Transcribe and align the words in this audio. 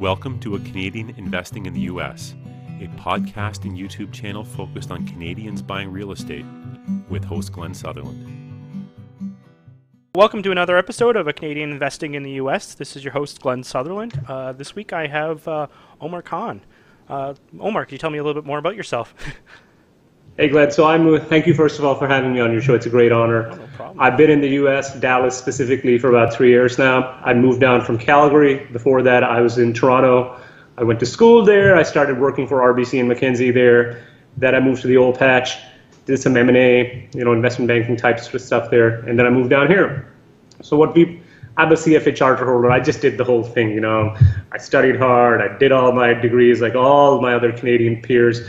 Welcome 0.00 0.38
to 0.40 0.54
A 0.54 0.60
Canadian 0.60 1.10
Investing 1.16 1.66
in 1.66 1.74
the 1.74 1.80
U.S., 1.80 2.36
a 2.80 2.86
podcast 3.00 3.64
and 3.64 3.76
YouTube 3.76 4.12
channel 4.12 4.44
focused 4.44 4.92
on 4.92 5.04
Canadians 5.04 5.60
buying 5.60 5.90
real 5.90 6.12
estate 6.12 6.44
with 7.08 7.24
host 7.24 7.50
Glenn 7.50 7.74
Sutherland. 7.74 8.86
Welcome 10.14 10.40
to 10.44 10.52
another 10.52 10.76
episode 10.76 11.16
of 11.16 11.26
A 11.26 11.32
Canadian 11.32 11.72
Investing 11.72 12.14
in 12.14 12.22
the 12.22 12.30
U.S. 12.32 12.74
This 12.74 12.94
is 12.94 13.02
your 13.02 13.12
host, 13.12 13.40
Glenn 13.40 13.64
Sutherland. 13.64 14.24
Uh, 14.28 14.52
this 14.52 14.76
week 14.76 14.92
I 14.92 15.08
have 15.08 15.48
uh, 15.48 15.66
Omar 16.00 16.22
Khan. 16.22 16.60
Uh, 17.08 17.34
Omar, 17.58 17.84
can 17.84 17.94
you 17.94 17.98
tell 17.98 18.10
me 18.10 18.18
a 18.18 18.22
little 18.22 18.40
bit 18.40 18.46
more 18.46 18.58
about 18.58 18.76
yourself? 18.76 19.12
Hey, 20.38 20.48
Glenn. 20.48 20.70
So 20.70 20.86
I'm. 20.86 21.12
Uh, 21.12 21.18
thank 21.18 21.48
you 21.48 21.54
first 21.54 21.80
of 21.80 21.84
all 21.84 21.96
for 21.96 22.06
having 22.06 22.32
me 22.32 22.38
on 22.38 22.52
your 22.52 22.60
show. 22.60 22.72
It's 22.72 22.86
a 22.86 22.90
great 22.90 23.10
honor. 23.10 23.48
No 23.48 23.68
problem. 23.74 23.98
I've 23.98 24.16
been 24.16 24.30
in 24.30 24.40
the 24.40 24.50
U.S., 24.50 24.94
Dallas 24.94 25.36
specifically, 25.36 25.98
for 25.98 26.10
about 26.10 26.32
three 26.32 26.50
years 26.50 26.78
now. 26.78 27.20
I 27.24 27.34
moved 27.34 27.60
down 27.60 27.80
from 27.80 27.98
Calgary. 27.98 28.64
Before 28.66 29.02
that, 29.02 29.24
I 29.24 29.40
was 29.40 29.58
in 29.58 29.74
Toronto. 29.74 30.40
I 30.76 30.84
went 30.84 31.00
to 31.00 31.06
school 31.06 31.44
there. 31.44 31.76
I 31.76 31.82
started 31.82 32.20
working 32.20 32.46
for 32.46 32.60
RBC 32.72 33.00
and 33.00 33.10
McKinsey 33.10 33.52
there. 33.52 34.06
Then 34.36 34.54
I 34.54 34.60
moved 34.60 34.82
to 34.82 34.86
the 34.86 34.96
oil 34.96 35.12
patch, 35.12 35.58
did 36.06 36.18
some 36.20 36.36
M&A, 36.36 37.08
you 37.12 37.24
know, 37.24 37.32
investment 37.32 37.66
banking 37.66 37.96
type 37.96 38.20
stuff 38.20 38.70
there, 38.70 39.00
and 39.08 39.18
then 39.18 39.26
I 39.26 39.30
moved 39.30 39.50
down 39.50 39.66
here. 39.66 40.06
So 40.62 40.76
what 40.76 40.94
we, 40.94 41.20
I'm 41.56 41.72
a 41.72 41.74
CFA 41.74 42.14
charter 42.14 42.44
holder. 42.46 42.70
I 42.70 42.78
just 42.78 43.00
did 43.00 43.18
the 43.18 43.24
whole 43.24 43.42
thing, 43.42 43.72
you 43.72 43.80
know. 43.80 44.16
I 44.52 44.58
studied 44.58 45.00
hard. 45.00 45.40
I 45.40 45.58
did 45.58 45.72
all 45.72 45.90
my 45.90 46.14
degrees, 46.14 46.60
like 46.60 46.76
all 46.76 47.20
my 47.20 47.34
other 47.34 47.50
Canadian 47.50 48.02
peers. 48.02 48.48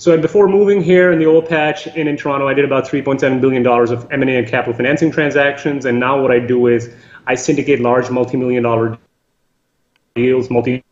So 0.00 0.18
before 0.18 0.48
moving 0.48 0.82
here 0.82 1.12
in 1.12 1.18
the 1.18 1.26
oil 1.26 1.42
patch 1.42 1.86
and 1.86 2.08
in 2.08 2.16
Toronto, 2.16 2.48
I 2.48 2.54
did 2.54 2.64
about 2.64 2.88
3.7 2.88 3.38
billion 3.38 3.62
dollars 3.62 3.90
of 3.90 4.10
M&A 4.10 4.34
and 4.34 4.48
capital 4.48 4.72
financing 4.72 5.10
transactions. 5.10 5.84
And 5.84 6.00
now 6.00 6.18
what 6.22 6.30
I 6.30 6.38
do 6.38 6.68
is 6.68 6.90
I 7.26 7.34
syndicate 7.34 7.80
large 7.80 8.08
multi-million 8.08 8.62
dollar 8.62 8.96
deals, 10.14 10.48
multi 10.48 10.82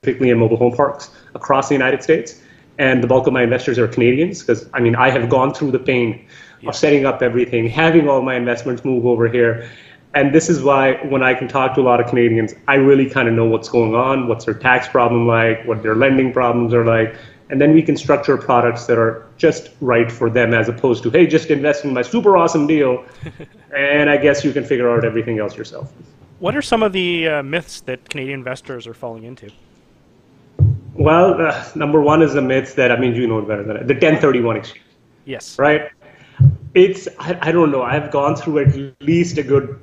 particularly 0.00 0.30
in 0.30 0.38
mobile 0.38 0.56
home 0.56 0.76
parks 0.76 1.10
across 1.34 1.70
the 1.70 1.74
United 1.74 2.04
States. 2.04 2.40
And 2.78 3.02
the 3.02 3.08
bulk 3.08 3.26
of 3.26 3.32
my 3.32 3.42
investors 3.42 3.80
are 3.80 3.88
Canadians 3.88 4.42
because 4.42 4.70
I 4.72 4.78
mean 4.78 4.94
I 4.94 5.10
have 5.10 5.28
gone 5.28 5.52
through 5.52 5.72
the 5.72 5.80
pain 5.80 6.24
of 6.64 6.76
setting 6.76 7.04
up 7.04 7.20
everything, 7.20 7.68
having 7.68 8.08
all 8.08 8.22
my 8.22 8.36
investments 8.36 8.84
move 8.84 9.06
over 9.06 9.26
here. 9.26 9.68
And 10.14 10.32
this 10.32 10.48
is 10.48 10.62
why 10.62 11.04
when 11.08 11.24
I 11.24 11.34
can 11.34 11.48
talk 11.48 11.74
to 11.74 11.80
a 11.80 11.82
lot 11.82 12.00
of 12.00 12.06
Canadians, 12.06 12.54
I 12.68 12.76
really 12.76 13.10
kind 13.10 13.26
of 13.26 13.34
know 13.34 13.46
what's 13.46 13.68
going 13.68 13.96
on, 13.96 14.28
what's 14.28 14.44
their 14.44 14.54
tax 14.54 14.86
problem 14.86 15.26
like, 15.26 15.66
what 15.66 15.82
their 15.82 15.96
lending 15.96 16.32
problems 16.32 16.72
are 16.72 16.84
like, 16.84 17.16
and 17.52 17.60
then 17.60 17.74
we 17.74 17.82
can 17.82 17.98
structure 17.98 18.38
products 18.38 18.86
that 18.86 18.98
are 18.98 19.26
just 19.36 19.68
right 19.82 20.10
for 20.10 20.30
them 20.30 20.54
as 20.54 20.68
opposed 20.70 21.02
to 21.02 21.10
hey 21.10 21.26
just 21.26 21.50
invest 21.50 21.84
in 21.84 21.92
my 21.92 22.00
super 22.02 22.36
awesome 22.36 22.66
deal 22.66 23.04
and 23.76 24.10
i 24.10 24.16
guess 24.16 24.42
you 24.42 24.52
can 24.52 24.64
figure 24.64 24.90
out 24.90 25.04
everything 25.04 25.38
else 25.38 25.56
yourself 25.56 25.92
What 26.40 26.56
are 26.56 26.62
some 26.62 26.82
of 26.82 26.92
the 26.92 27.28
uh, 27.28 27.42
myths 27.44 27.82
that 27.82 28.08
Canadian 28.08 28.40
investors 28.40 28.86
are 28.88 28.94
falling 28.94 29.24
into? 29.24 29.50
well 30.94 31.40
uh, 31.40 31.64
number 31.76 32.00
one 32.00 32.22
is 32.22 32.32
the 32.32 32.42
myth 32.42 32.74
that 32.74 32.90
i 32.90 32.98
mean 32.98 33.14
you 33.14 33.26
know 33.28 33.38
it 33.38 33.46
better 33.46 33.62
than 33.62 33.76
I, 33.76 33.82
the 33.82 33.94
1031 33.94 34.56
exchange 34.56 34.86
Yes. 35.24 35.56
right 35.58 35.90
it's 36.74 37.06
I, 37.20 37.38
I 37.48 37.52
don't 37.52 37.70
know 37.70 37.82
i've 37.82 38.10
gone 38.10 38.34
through 38.34 38.58
at 38.60 39.02
least 39.02 39.36
a 39.38 39.42
good 39.42 39.78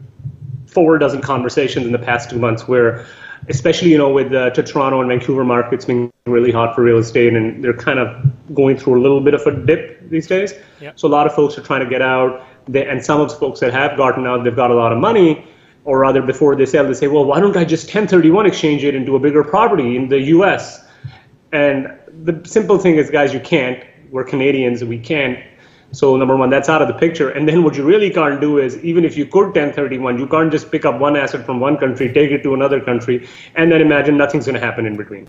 four 0.66 0.98
dozen 0.98 1.22
conversations 1.22 1.86
in 1.86 1.92
the 1.92 2.00
past 2.00 2.32
two 2.32 2.40
months 2.40 2.68
where 2.68 3.06
especially 3.48 3.90
you 3.90 3.98
know 3.98 4.10
with 4.10 4.34
uh, 4.34 4.50
to 4.52 4.64
Toronto 4.64 5.00
and 5.00 5.10
Vancouver 5.10 5.44
markets 5.44 5.86
being 5.86 6.12
really 6.26 6.52
hot 6.52 6.76
for 6.76 6.84
real 6.84 6.98
estate, 6.98 7.34
and 7.34 7.64
they're 7.64 7.74
kind 7.74 8.00
of 8.00 8.54
going 8.54 8.78
through 8.78 9.00
a 9.00 9.02
little 9.02 9.22
bit 9.22 9.34
of 9.34 9.42
a 9.48 9.66
dip 9.66 10.10
these 10.10 10.28
days. 10.28 10.54
Yep. 10.82 11.00
So 11.00 11.08
a 11.08 11.10
lot 11.10 11.26
of 11.26 11.34
folks 11.34 11.58
are 11.58 11.62
trying 11.62 11.84
to 11.84 11.90
get 11.90 12.02
out, 12.02 12.46
they, 12.68 12.88
and 12.88 13.04
some 13.04 13.20
of 13.20 13.30
the 13.30 13.36
folks 13.36 13.60
that 13.62 13.74
have 13.74 13.98
gotten 13.98 14.28
out, 14.28 14.44
they've 14.44 14.56
got 14.56 14.72
a 14.72 14.76
lot 14.76 14.92
of 14.92 15.00
money, 15.00 15.48
or 15.86 16.00
rather 16.00 16.22
before 16.22 16.56
they 16.56 16.66
sell, 16.66 16.86
they 16.86 16.94
say, 16.94 17.08
well, 17.08 17.26
why 17.26 17.40
don't 17.40 17.58
I 17.58 17.66
just 17.66 17.86
1031 17.86 18.46
exchange 18.46 18.84
it 18.84 18.96
into 18.96 19.16
a 19.16 19.20
bigger 19.20 19.44
property 19.44 19.96
in 19.96 20.10
the 20.10 20.20
U.S. 20.36 20.86
And 21.52 21.98
the 22.24 22.42
simple 22.46 22.78
thing 22.78 22.96
is, 22.96 23.10
guys, 23.10 23.34
you 23.34 23.40
can't. 23.40 23.84
We're 24.12 24.24
Canadians, 24.24 24.84
we 24.84 25.00
can't. 25.00 25.40
So 25.92 26.16
number 26.18 26.36
one, 26.38 26.50
that's 26.50 26.70
out 26.70 26.82
of 26.82 26.88
the 26.88 26.94
picture. 26.94 27.30
And 27.30 27.48
then 27.48 27.64
what 27.64 27.76
you 27.76 27.84
really 27.84 28.10
can't 28.12 28.40
do 28.40 28.60
is, 28.60 28.78
even 28.84 29.04
if 29.04 29.18
you 29.18 29.26
could 29.26 29.46
1031, 29.46 30.20
you 30.20 30.28
can't 30.28 30.52
just 30.52 30.72
pick 30.72 30.86
up 30.86 31.00
one 31.00 31.16
asset 31.16 31.46
from 31.46 31.60
one 31.60 31.78
country, 31.78 32.14
take 32.14 32.32
it 32.32 32.44
to 32.44 32.54
another 32.54 32.80
country, 32.80 33.28
and 33.56 33.72
then 33.72 33.82
imagine 33.82 34.18
nothing's 34.18 34.46
going 34.46 34.60
to 34.60 34.66
happen 34.66 34.86
in 34.86 34.96
between. 34.96 35.28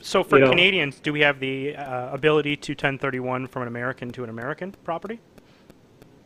So 0.00 0.24
for 0.24 0.38
You 0.38 0.44
know- 0.44 0.50
Canadians, 0.50 0.98
do 0.98 1.12
we 1.12 1.20
have 1.20 1.40
the 1.40 1.76
uh, 1.76 2.12
ability 2.12 2.56
to 2.56 2.72
1031 2.72 3.46
from 3.46 3.62
an 3.62 3.68
American 3.68 4.10
to 4.12 4.24
an 4.24 4.30
American 4.30 4.74
property? 4.82 5.20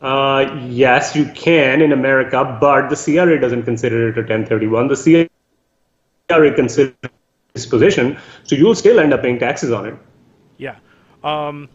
Uh, 0.00 0.60
yes, 0.68 1.16
you 1.16 1.24
can 1.34 1.80
in 1.82 1.92
America, 1.92 2.56
but 2.60 2.88
the 2.88 2.96
CRA 2.96 3.40
doesn't 3.40 3.64
consider 3.64 4.08
it 4.10 4.18
a 4.18 4.20
1031. 4.20 4.88
The 4.88 5.28
CRA 6.28 6.54
considers 6.54 6.94
disposition, 7.54 8.18
so 8.44 8.54
you'll 8.54 8.74
still 8.74 9.00
end 9.00 9.14
up 9.14 9.22
paying 9.22 9.38
taxes 9.38 9.72
on 9.72 9.86
it. 9.86 9.94
Yeah. 10.58 10.76
Um, 11.24 11.68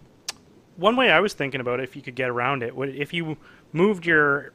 one 0.81 0.96
way 0.97 1.09
I 1.12 1.19
was 1.22 1.34
thinking 1.34 1.62
about 1.62 1.80
it, 1.80 1.84
if 1.84 1.96
you 1.96 2.02
could 2.02 2.16
get 2.16 2.30
around 2.30 2.64
it, 2.64 2.75
would 2.75 2.96
if 2.96 3.14
you 3.14 3.38
moved 3.72 4.06
your 4.06 4.52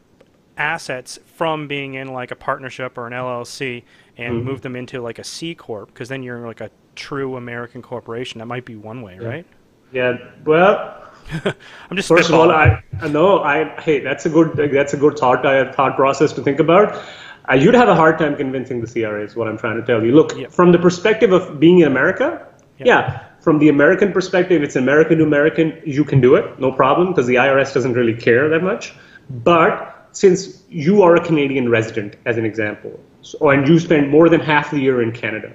assets 0.59 1.19
from 1.37 1.69
being 1.69 1.95
in 1.95 2.09
like 2.13 2.31
a 2.31 2.37
partnership 2.37 2.97
or 2.99 3.07
an 3.07 3.13
LLC 3.13 3.83
and 4.17 4.45
moved 4.45 4.63
them 4.63 4.75
into 4.77 5.01
like 5.01 5.19
a 5.19 5.25
C 5.25 5.55
corp, 5.55 5.89
because 5.93 6.09
then 6.09 6.23
you're 6.23 6.47
like 6.47 6.61
a 6.61 6.71
true 6.95 7.37
American 7.37 7.83
corporation. 7.83 8.39
That 8.39 8.47
might 8.47 8.65
be 8.65 8.75
one 8.77 9.03
way, 9.03 9.19
right? 9.19 9.47
Yeah, 9.93 10.17
well, 10.45 11.03
I'm 11.91 11.97
just 11.97 12.09
First 12.09 12.29
of 12.31 12.35
all. 12.35 12.51
I 12.51 12.83
know 13.09 13.41
I 13.41 13.81
hey 13.81 14.01
that's 14.01 14.27
a 14.27 14.31
good 14.31 14.57
that's 14.73 14.95
a 14.95 14.97
good 14.97 15.19
thought 15.19 15.45
uh, 15.45 15.73
thought 15.73 15.97
process 15.97 16.33
to 16.35 16.43
think 16.43 16.59
about. 16.61 17.03
Uh, 17.49 17.55
you'd 17.55 17.75
have 17.75 17.89
a 17.89 17.95
hard 17.95 18.19
time 18.19 18.35
convincing 18.37 18.81
the 18.81 18.87
CRA 18.89 19.23
is 19.23 19.37
what 19.37 19.47
I'm 19.47 19.57
trying 19.57 19.77
to 19.81 19.87
tell 19.87 20.03
you. 20.05 20.13
Look, 20.13 20.37
Yeah. 20.37 20.49
from 20.49 20.73
the 20.73 20.79
perspective 20.79 21.31
of 21.33 21.61
being 21.61 21.79
in 21.81 21.87
America, 21.87 22.45
Yeah. 22.79 22.87
yeah. 22.87 23.26
From 23.47 23.61
the 23.61 23.69
American 23.69 24.13
perspective, 24.13 24.65
it's 24.65 24.75
American 24.75 25.19
to 25.19 25.23
American. 25.23 25.81
You 25.85 26.03
can 26.03 26.21
do 26.21 26.35
it, 26.35 26.59
no 26.59 26.73
problem, 26.73 27.11
because 27.11 27.29
the 27.29 27.37
IRS 27.37 27.73
doesn't 27.73 27.93
really 27.93 28.13
care 28.13 28.49
that 28.49 28.61
much. 28.61 28.93
But 29.31 30.09
since 30.11 30.65
you 30.69 31.03
are 31.03 31.15
a 31.15 31.25
Canadian 31.25 31.69
resident, 31.69 32.17
as 32.25 32.39
an 32.39 32.45
example, 32.45 32.99
so, 33.23 33.51
and 33.51 33.69
you 33.69 33.79
spend 33.79 34.11
more 34.11 34.29
than 34.29 34.41
half 34.41 34.73
the 34.73 34.81
year 34.81 35.01
in 35.01 35.13
Canada, 35.13 35.53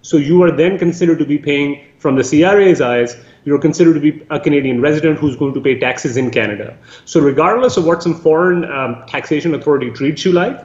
so 0.00 0.16
you 0.16 0.44
are 0.44 0.52
then 0.52 0.78
considered 0.78 1.18
to 1.18 1.24
be 1.24 1.36
paying, 1.36 1.84
from 1.98 2.14
the 2.14 2.22
CRA's 2.22 2.80
eyes, 2.80 3.16
you're 3.44 3.58
considered 3.58 3.94
to 3.94 4.00
be 4.12 4.24
a 4.30 4.38
Canadian 4.38 4.80
resident 4.80 5.18
who's 5.18 5.34
going 5.34 5.54
to 5.54 5.60
pay 5.60 5.76
taxes 5.76 6.16
in 6.16 6.30
Canada. 6.30 6.78
So 7.04 7.18
regardless 7.18 7.76
of 7.76 7.84
what 7.84 8.00
some 8.00 8.14
foreign 8.14 8.64
um, 8.66 9.04
taxation 9.08 9.56
authority 9.56 9.90
treats 9.90 10.24
you 10.24 10.30
like, 10.30 10.64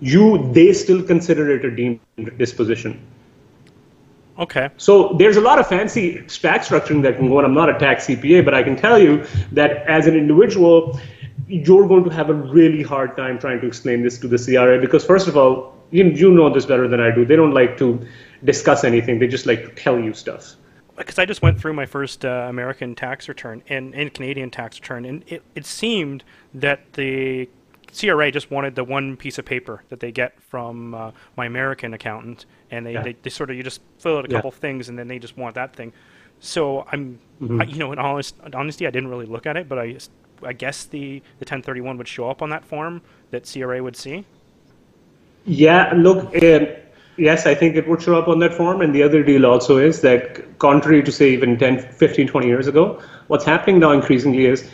you 0.00 0.50
they 0.52 0.72
still 0.72 1.04
consider 1.04 1.52
it 1.52 1.64
a 1.64 1.70
deemed 1.70 2.00
disposition. 2.36 3.00
Okay. 4.38 4.68
So 4.76 5.14
there's 5.14 5.36
a 5.36 5.40
lot 5.40 5.58
of 5.58 5.66
fancy 5.68 6.22
tax 6.22 6.68
structuring 6.68 7.02
that 7.02 7.16
can 7.16 7.28
go 7.28 7.38
on. 7.38 7.44
I'm 7.44 7.54
not 7.54 7.68
a 7.68 7.78
tax 7.78 8.06
CPA, 8.06 8.44
but 8.44 8.54
I 8.54 8.62
can 8.62 8.76
tell 8.76 8.98
you 8.98 9.24
that 9.52 9.86
as 9.86 10.06
an 10.06 10.16
individual, 10.16 10.98
you're 11.46 11.86
going 11.86 12.04
to 12.04 12.10
have 12.10 12.30
a 12.30 12.34
really 12.34 12.82
hard 12.82 13.16
time 13.16 13.38
trying 13.38 13.60
to 13.60 13.66
explain 13.66 14.02
this 14.02 14.18
to 14.18 14.28
the 14.28 14.38
CRA 14.38 14.80
because, 14.80 15.04
first 15.04 15.28
of 15.28 15.36
all, 15.36 15.74
you, 15.90 16.04
you 16.04 16.30
know 16.32 16.52
this 16.52 16.66
better 16.66 16.88
than 16.88 17.00
I 17.00 17.14
do. 17.14 17.24
They 17.24 17.36
don't 17.36 17.54
like 17.54 17.78
to 17.78 18.04
discuss 18.42 18.84
anything, 18.84 19.18
they 19.18 19.28
just 19.28 19.46
like 19.46 19.62
to 19.62 19.70
tell 19.70 19.98
you 19.98 20.12
stuff. 20.12 20.56
because 20.96 21.18
I 21.18 21.24
just 21.24 21.40
went 21.40 21.60
through 21.60 21.72
my 21.72 21.86
first 21.86 22.24
uh, 22.24 22.46
American 22.48 22.94
tax 22.94 23.28
return 23.28 23.62
and, 23.68 23.94
and 23.94 24.12
Canadian 24.12 24.50
tax 24.50 24.80
return, 24.80 25.04
and 25.04 25.24
it, 25.26 25.42
it 25.54 25.64
seemed 25.64 26.24
that 26.52 26.94
the 26.94 27.48
CRA 27.94 28.30
just 28.32 28.50
wanted 28.50 28.74
the 28.74 28.84
one 28.84 29.16
piece 29.16 29.38
of 29.38 29.44
paper 29.44 29.82
that 29.88 30.00
they 30.00 30.10
get 30.12 30.40
from 30.42 30.94
uh, 30.94 31.12
my 31.36 31.46
American 31.46 31.94
accountant, 31.94 32.46
and 32.70 32.84
they, 32.84 32.92
Yeah. 32.94 33.02
they, 33.02 33.16
they 33.22 33.30
sort 33.30 33.50
of 33.50 33.56
you 33.56 33.62
just 33.62 33.80
fill 33.98 34.18
out 34.18 34.26
a 34.26 34.28
Yeah. 34.28 34.38
couple 34.38 34.50
things, 34.50 34.88
and 34.88 34.98
then 34.98 35.08
they 35.08 35.18
just 35.18 35.36
want 35.36 35.54
that 35.54 35.74
thing. 35.76 35.92
So 36.40 36.86
I'm, 36.92 37.18
Mm-hmm. 37.42 37.60
I, 37.60 37.64
you 37.64 37.78
know, 37.78 37.92
in 37.92 37.98
honest 37.98 38.36
honesty, 38.54 38.86
I 38.86 38.90
didn't 38.90 39.10
really 39.10 39.26
look 39.26 39.44
at 39.46 39.56
it, 39.56 39.68
but 39.68 39.78
I, 39.78 39.96
I 40.42 40.52
guess 40.52 40.84
the 40.84 41.20
the 41.38 41.44
1031 41.44 41.98
would 41.98 42.08
show 42.08 42.30
up 42.30 42.42
on 42.42 42.50
that 42.50 42.64
form 42.64 43.02
that 43.30 43.50
CRA 43.52 43.82
would 43.82 43.96
see. 43.96 44.24
Yeah, 45.46 45.92
look, 45.96 46.18
um, 46.42 46.66
yes, 47.16 47.46
I 47.46 47.54
think 47.54 47.76
it 47.76 47.86
would 47.88 48.00
show 48.00 48.16
up 48.18 48.28
on 48.28 48.38
that 48.38 48.54
form. 48.54 48.80
And 48.80 48.94
the 48.94 49.02
other 49.02 49.22
deal 49.22 49.46
also 49.46 49.78
is 49.78 50.00
that, 50.00 50.58
contrary 50.58 51.02
to 51.02 51.12
say 51.12 51.30
even 51.32 51.58
10, 51.58 51.78
15, 51.92 52.28
20 52.28 52.46
years 52.46 52.66
ago, 52.66 53.00
what's 53.26 53.44
happening 53.44 53.78
now 53.80 53.92
increasingly 53.92 54.46
is 54.46 54.70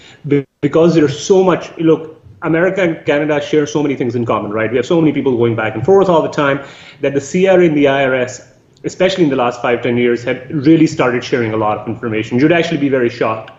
because 0.61 0.95
there's 0.95 1.19
so 1.19 1.43
much, 1.43 1.77
look, 1.79 2.20
America 2.43 2.83
and 2.83 3.05
Canada 3.07 3.41
share 3.41 3.67
so 3.67 3.83
many 3.83 3.97
things 3.97 4.15
in 4.15 4.25
common, 4.25 4.51
right? 4.51 4.71
We 4.71 4.77
have 4.77 4.87
so 4.87 5.01
many 5.01 5.13
people 5.13 5.37
going 5.37 5.57
back 5.57 5.75
and 5.75 5.85
forth 5.85 6.09
all 6.09 6.23
the 6.23 6.31
time 6.31 6.65
that 7.01 7.15
the 7.15 7.21
CRA 7.21 7.65
and 7.65 7.77
the 7.77 7.85
IRS, 7.85 8.47
especially 8.85 9.25
in 9.25 9.31
the 9.31 9.37
last 9.37 9.61
five, 9.61 9.83
10 9.83 9.97
years, 9.97 10.25
have 10.25 10.43
really 10.51 10.87
started 10.87 11.23
sharing 11.23 11.53
a 11.53 11.57
lot 11.57 11.79
of 11.79 11.87
information. 11.87 12.39
You'd 12.39 12.53
actually 12.53 12.79
be 12.79 12.89
very 12.89 13.11
shocked. 13.11 13.53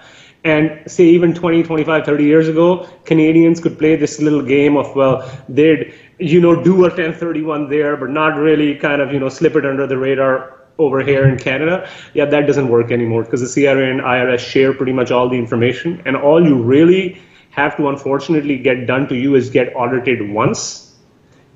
And 0.43 0.79
say 0.89 1.03
even 1.03 1.35
20, 1.35 1.61
25, 1.61 2.03
30 2.03 2.23
years 2.23 2.47
ago, 2.47 2.89
Canadians 3.05 3.59
could 3.59 3.77
play 3.77 3.95
this 3.95 4.19
little 4.19 4.41
game 4.41 4.75
of, 4.75 4.95
well, 4.95 5.29
they'd, 5.47 5.93
you 6.17 6.41
know, 6.41 6.63
do 6.63 6.73
a 6.77 6.89
1031 6.89 7.69
there, 7.69 7.95
but 7.95 8.09
not 8.09 8.35
really 8.35 8.73
kind 8.73 9.03
of, 9.03 9.13
you 9.13 9.19
know, 9.19 9.29
slip 9.29 9.55
it 9.55 9.67
under 9.67 9.85
the 9.85 9.99
radar 9.99 10.57
over 10.79 11.01
here 11.01 11.27
in 11.27 11.37
Canada. 11.37 11.87
Yeah, 12.15 12.25
that 12.25 12.47
doesn't 12.47 12.69
work 12.69 12.91
anymore 12.91 13.23
because 13.23 13.41
the 13.41 13.63
CRA 13.63 13.91
and 13.91 14.01
IRS 14.01 14.39
share 14.39 14.73
pretty 14.73 14.93
much 14.93 15.11
all 15.11 15.29
the 15.29 15.37
information. 15.37 16.01
And 16.05 16.17
all 16.17 16.43
you 16.43 16.59
really 16.59 17.21
have 17.51 17.77
to 17.77 17.87
unfortunately 17.87 18.57
get 18.57 18.87
done 18.87 19.07
to 19.09 19.15
you 19.15 19.35
is 19.35 19.49
get 19.49 19.75
audited 19.75 20.29
once, 20.29 20.95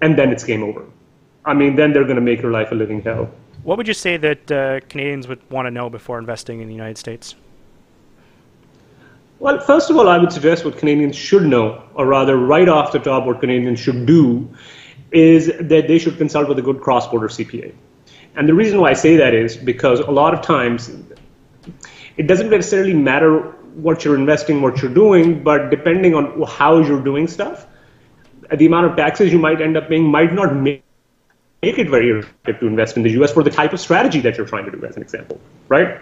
and 0.01 0.17
then 0.17 0.31
it's 0.31 0.43
game 0.43 0.63
over. 0.63 0.85
I 1.45 1.53
mean, 1.53 1.75
then 1.75 1.93
they're 1.93 2.03
going 2.03 2.15
to 2.15 2.21
make 2.21 2.41
your 2.41 2.51
life 2.51 2.71
a 2.71 2.75
living 2.75 3.01
hell. 3.01 3.29
What 3.63 3.77
would 3.77 3.87
you 3.87 3.93
say 3.93 4.17
that 4.17 4.51
uh, 4.51 4.79
Canadians 4.89 5.27
would 5.27 5.39
want 5.49 5.65
to 5.65 5.71
know 5.71 5.89
before 5.89 6.19
investing 6.19 6.61
in 6.61 6.67
the 6.67 6.73
United 6.73 6.97
States? 6.97 7.35
Well, 9.39 9.59
first 9.59 9.89
of 9.89 9.97
all, 9.97 10.07
I 10.07 10.17
would 10.17 10.31
suggest 10.31 10.65
what 10.65 10.77
Canadians 10.77 11.15
should 11.15 11.43
know, 11.43 11.83
or 11.93 12.05
rather, 12.05 12.37
right 12.37 12.69
off 12.69 12.91
the 12.91 12.99
top, 12.99 13.25
what 13.25 13.39
Canadians 13.41 13.79
should 13.79 14.05
do 14.05 14.47
is 15.11 15.47
that 15.59 15.87
they 15.87 15.97
should 15.97 16.17
consult 16.17 16.47
with 16.47 16.59
a 16.59 16.61
good 16.61 16.81
cross 16.81 17.07
border 17.07 17.27
CPA. 17.27 17.73
And 18.35 18.49
the 18.49 18.53
reason 18.53 18.79
why 18.79 18.91
I 18.91 18.93
say 18.93 19.15
that 19.17 19.33
is 19.33 19.55
because 19.55 19.99
a 19.99 20.11
lot 20.11 20.33
of 20.33 20.41
times 20.41 20.91
it 22.17 22.27
doesn't 22.27 22.49
necessarily 22.49 22.93
matter 22.93 23.54
what 23.75 24.05
you're 24.05 24.15
investing, 24.15 24.61
what 24.61 24.81
you're 24.81 24.93
doing, 24.93 25.43
but 25.43 25.69
depending 25.69 26.15
on 26.15 26.41
how 26.43 26.79
you're 26.79 27.03
doing 27.03 27.27
stuff, 27.27 27.67
the 28.55 28.65
amount 28.65 28.85
of 28.87 28.95
taxes 28.95 29.31
you 29.31 29.39
might 29.39 29.61
end 29.61 29.75
up 29.77 29.89
paying 29.89 30.03
might 30.03 30.33
not 30.33 30.55
make 30.55 30.83
make 31.61 31.79
it 31.79 31.89
very 31.89 32.11
attractive 32.11 32.59
to 32.59 32.67
invest 32.67 32.95
in 32.95 33.01
the 33.01 33.11
US 33.21 33.31
for 33.31 33.41
the 33.41 33.49
type 33.49 33.73
of 33.73 33.79
strategy 33.79 34.19
that 34.21 34.37
you're 34.37 34.45
trying 34.45 34.65
to 34.65 34.71
do, 34.71 34.85
as 34.85 34.95
an 34.97 35.01
example, 35.01 35.39
right? 35.67 35.99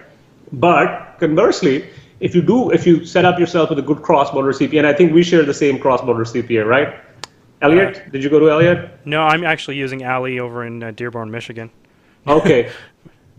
But 0.51 1.15
conversely, 1.19 1.89
if 2.19 2.35
you 2.35 2.41
do, 2.41 2.71
if 2.71 2.85
you 2.85 3.05
set 3.05 3.23
up 3.23 3.39
yourself 3.39 3.69
with 3.69 3.79
a 3.79 3.81
good 3.81 4.01
cross-border 4.01 4.51
CPA, 4.51 4.79
and 4.79 4.87
I 4.87 4.93
think 4.93 5.13
we 5.13 5.23
share 5.23 5.43
the 5.43 5.53
same 5.53 5.79
cross-border 5.79 6.25
CPA, 6.25 6.65
right? 6.65 6.99
Elliot, 7.61 8.03
uh, 8.05 8.09
did 8.11 8.23
you 8.23 8.29
go 8.29 8.39
to 8.39 8.49
Elliot? 8.49 8.91
No, 9.05 9.21
I'm 9.21 9.45
actually 9.45 9.77
using 9.77 10.05
Ali 10.05 10.39
over 10.39 10.65
in 10.65 10.83
uh, 10.83 10.91
Dearborn, 10.91 11.31
Michigan. 11.31 11.71
Okay. 12.27 12.71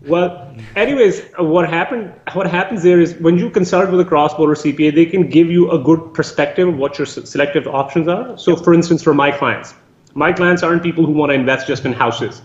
Well, 0.01 0.55
anyways, 0.75 1.21
uh, 1.39 1.43
what 1.43 1.69
happened? 1.69 2.13
What 2.33 2.47
happens 2.47 2.83
there 2.83 2.99
is 2.99 3.15
when 3.15 3.37
you 3.37 3.49
consult 3.49 3.89
with 3.89 3.99
a 3.99 4.05
cross-border 4.05 4.53
CPA, 4.53 4.93
they 4.93 5.05
can 5.05 5.29
give 5.29 5.49
you 5.49 5.71
a 5.71 5.79
good 5.79 6.13
perspective 6.13 6.67
of 6.67 6.77
what 6.77 6.97
your 6.97 7.05
selective 7.05 7.67
options 7.67 8.07
are. 8.07 8.37
So, 8.37 8.55
for 8.55 8.73
instance, 8.73 9.01
for 9.01 9.13
my 9.13 9.31
clients, 9.31 9.73
my 10.13 10.31
clients 10.31 10.63
aren't 10.63 10.83
people 10.83 11.05
who 11.05 11.13
want 11.13 11.31
to 11.31 11.33
invest 11.33 11.67
just 11.67 11.85
in 11.85 11.93
houses 11.93 12.41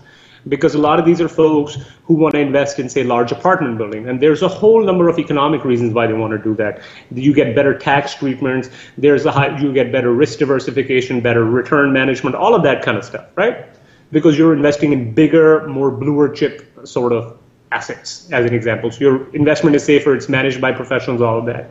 because 0.47 0.73
a 0.73 0.77
lot 0.77 0.99
of 0.99 1.05
these 1.05 1.21
are 1.21 1.29
folks 1.29 1.77
who 2.05 2.15
want 2.15 2.33
to 2.33 2.39
invest 2.39 2.79
in, 2.79 2.89
say, 2.89 3.03
large 3.03 3.31
apartment 3.31 3.77
building. 3.77 4.07
And 4.07 4.19
there's 4.19 4.41
a 4.41 4.47
whole 4.47 4.83
number 4.83 5.07
of 5.07 5.19
economic 5.19 5.63
reasons 5.63 5.93
why 5.93 6.07
they 6.07 6.13
want 6.13 6.31
to 6.31 6.39
do 6.39 6.55
that. 6.55 6.81
You 7.11 7.33
get 7.33 7.55
better 7.55 7.77
tax 7.77 8.15
treatments. 8.15 8.69
There's 8.97 9.25
a 9.25 9.31
high, 9.31 9.59
you 9.59 9.71
get 9.73 9.91
better 9.91 10.11
risk 10.11 10.39
diversification, 10.39 11.21
better 11.21 11.45
return 11.45 11.93
management, 11.93 12.35
all 12.35 12.55
of 12.55 12.63
that 12.63 12.81
kind 12.81 12.97
of 12.97 13.05
stuff, 13.05 13.27
right? 13.35 13.67
Because 14.11 14.37
you're 14.37 14.53
investing 14.53 14.93
in 14.93 15.13
bigger, 15.13 15.67
more 15.67 15.91
bluer 15.91 16.29
chip 16.29 16.67
sort 16.85 17.13
of 17.13 17.37
assets, 17.71 18.29
as 18.31 18.45
an 18.45 18.53
example. 18.53 18.91
So 18.91 18.99
your 18.99 19.35
investment 19.35 19.75
is 19.75 19.83
safer. 19.83 20.13
It's 20.15 20.29
managed 20.29 20.61
by 20.61 20.71
professionals, 20.71 21.21
all 21.21 21.39
of 21.39 21.45
that. 21.45 21.69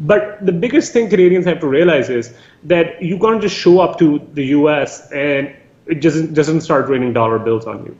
But 0.00 0.44
the 0.44 0.52
biggest 0.52 0.92
thing 0.92 1.10
Canadians 1.10 1.44
have 1.46 1.60
to 1.60 1.66
realize 1.66 2.08
is 2.08 2.32
that 2.64 3.02
you 3.02 3.18
can't 3.18 3.40
just 3.40 3.56
show 3.56 3.80
up 3.80 3.98
to 3.98 4.20
the 4.34 4.46
US 4.46 5.10
and 5.10 5.54
it 5.86 6.00
doesn't, 6.00 6.34
doesn't 6.34 6.60
start 6.60 6.88
raining 6.88 7.12
dollar 7.12 7.38
bills 7.38 7.66
on 7.66 7.84
you. 7.84 7.96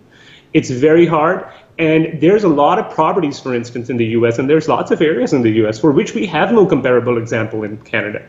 It's 0.52 0.70
very 0.70 1.06
hard. 1.06 1.44
And 1.78 2.20
there's 2.20 2.44
a 2.44 2.48
lot 2.48 2.78
of 2.78 2.92
properties, 2.92 3.38
for 3.38 3.54
instance, 3.54 3.88
in 3.88 3.96
the 3.96 4.06
US, 4.06 4.38
and 4.38 4.50
there's 4.50 4.68
lots 4.68 4.90
of 4.90 5.00
areas 5.00 5.32
in 5.32 5.42
the 5.42 5.50
US 5.64 5.78
for 5.78 5.92
which 5.92 6.14
we 6.14 6.26
have 6.26 6.52
no 6.52 6.66
comparable 6.66 7.18
example 7.18 7.62
in 7.62 7.76
Canada. 7.78 8.26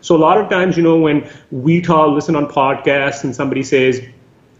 So 0.00 0.16
a 0.16 0.18
lot 0.18 0.38
of 0.38 0.48
times, 0.48 0.76
you 0.76 0.82
know, 0.82 0.98
when 0.98 1.28
we 1.50 1.80
talk, 1.80 2.10
listen 2.10 2.36
on 2.36 2.46
podcasts, 2.46 3.24
and 3.24 3.34
somebody 3.34 3.62
says, 3.62 4.00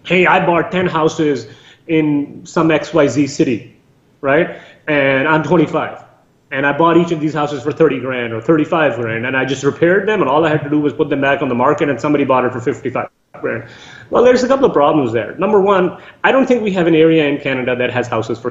hey, 0.04 0.26
I 0.26 0.44
bought 0.44 0.72
10 0.72 0.86
houses 0.86 1.46
in 1.86 2.44
some 2.44 2.68
XYZ 2.68 3.28
city, 3.28 3.76
right? 4.20 4.60
And 4.86 5.28
I'm 5.28 5.42
25 5.42 6.04
and 6.50 6.66
I 6.66 6.76
bought 6.76 6.96
each 6.96 7.12
of 7.12 7.20
these 7.20 7.34
houses 7.34 7.62
for 7.62 7.72
30 7.72 8.00
grand 8.00 8.32
or 8.32 8.40
35 8.40 8.96
grand, 8.96 9.26
and 9.26 9.36
I 9.36 9.44
just 9.44 9.62
repaired 9.64 10.08
them, 10.08 10.20
and 10.20 10.30
all 10.30 10.44
I 10.44 10.50
had 10.50 10.62
to 10.62 10.70
do 10.70 10.80
was 10.80 10.92
put 10.92 11.08
them 11.10 11.20
back 11.20 11.42
on 11.42 11.48
the 11.48 11.54
market, 11.54 11.88
and 11.88 12.00
somebody 12.00 12.24
bought 12.24 12.44
it 12.44 12.52
for 12.52 12.60
55 12.60 13.08
grand. 13.34 13.68
Well, 14.10 14.24
there's 14.24 14.42
a 14.42 14.48
couple 14.48 14.64
of 14.64 14.72
problems 14.72 15.12
there. 15.12 15.36
Number 15.36 15.60
one, 15.60 16.00
I 16.24 16.32
don't 16.32 16.46
think 16.46 16.62
we 16.62 16.72
have 16.72 16.86
an 16.86 16.94
area 16.94 17.26
in 17.26 17.38
Canada 17.40 17.76
that 17.76 17.90
has 17.90 18.08
houses 18.08 18.38
for 18.38 18.50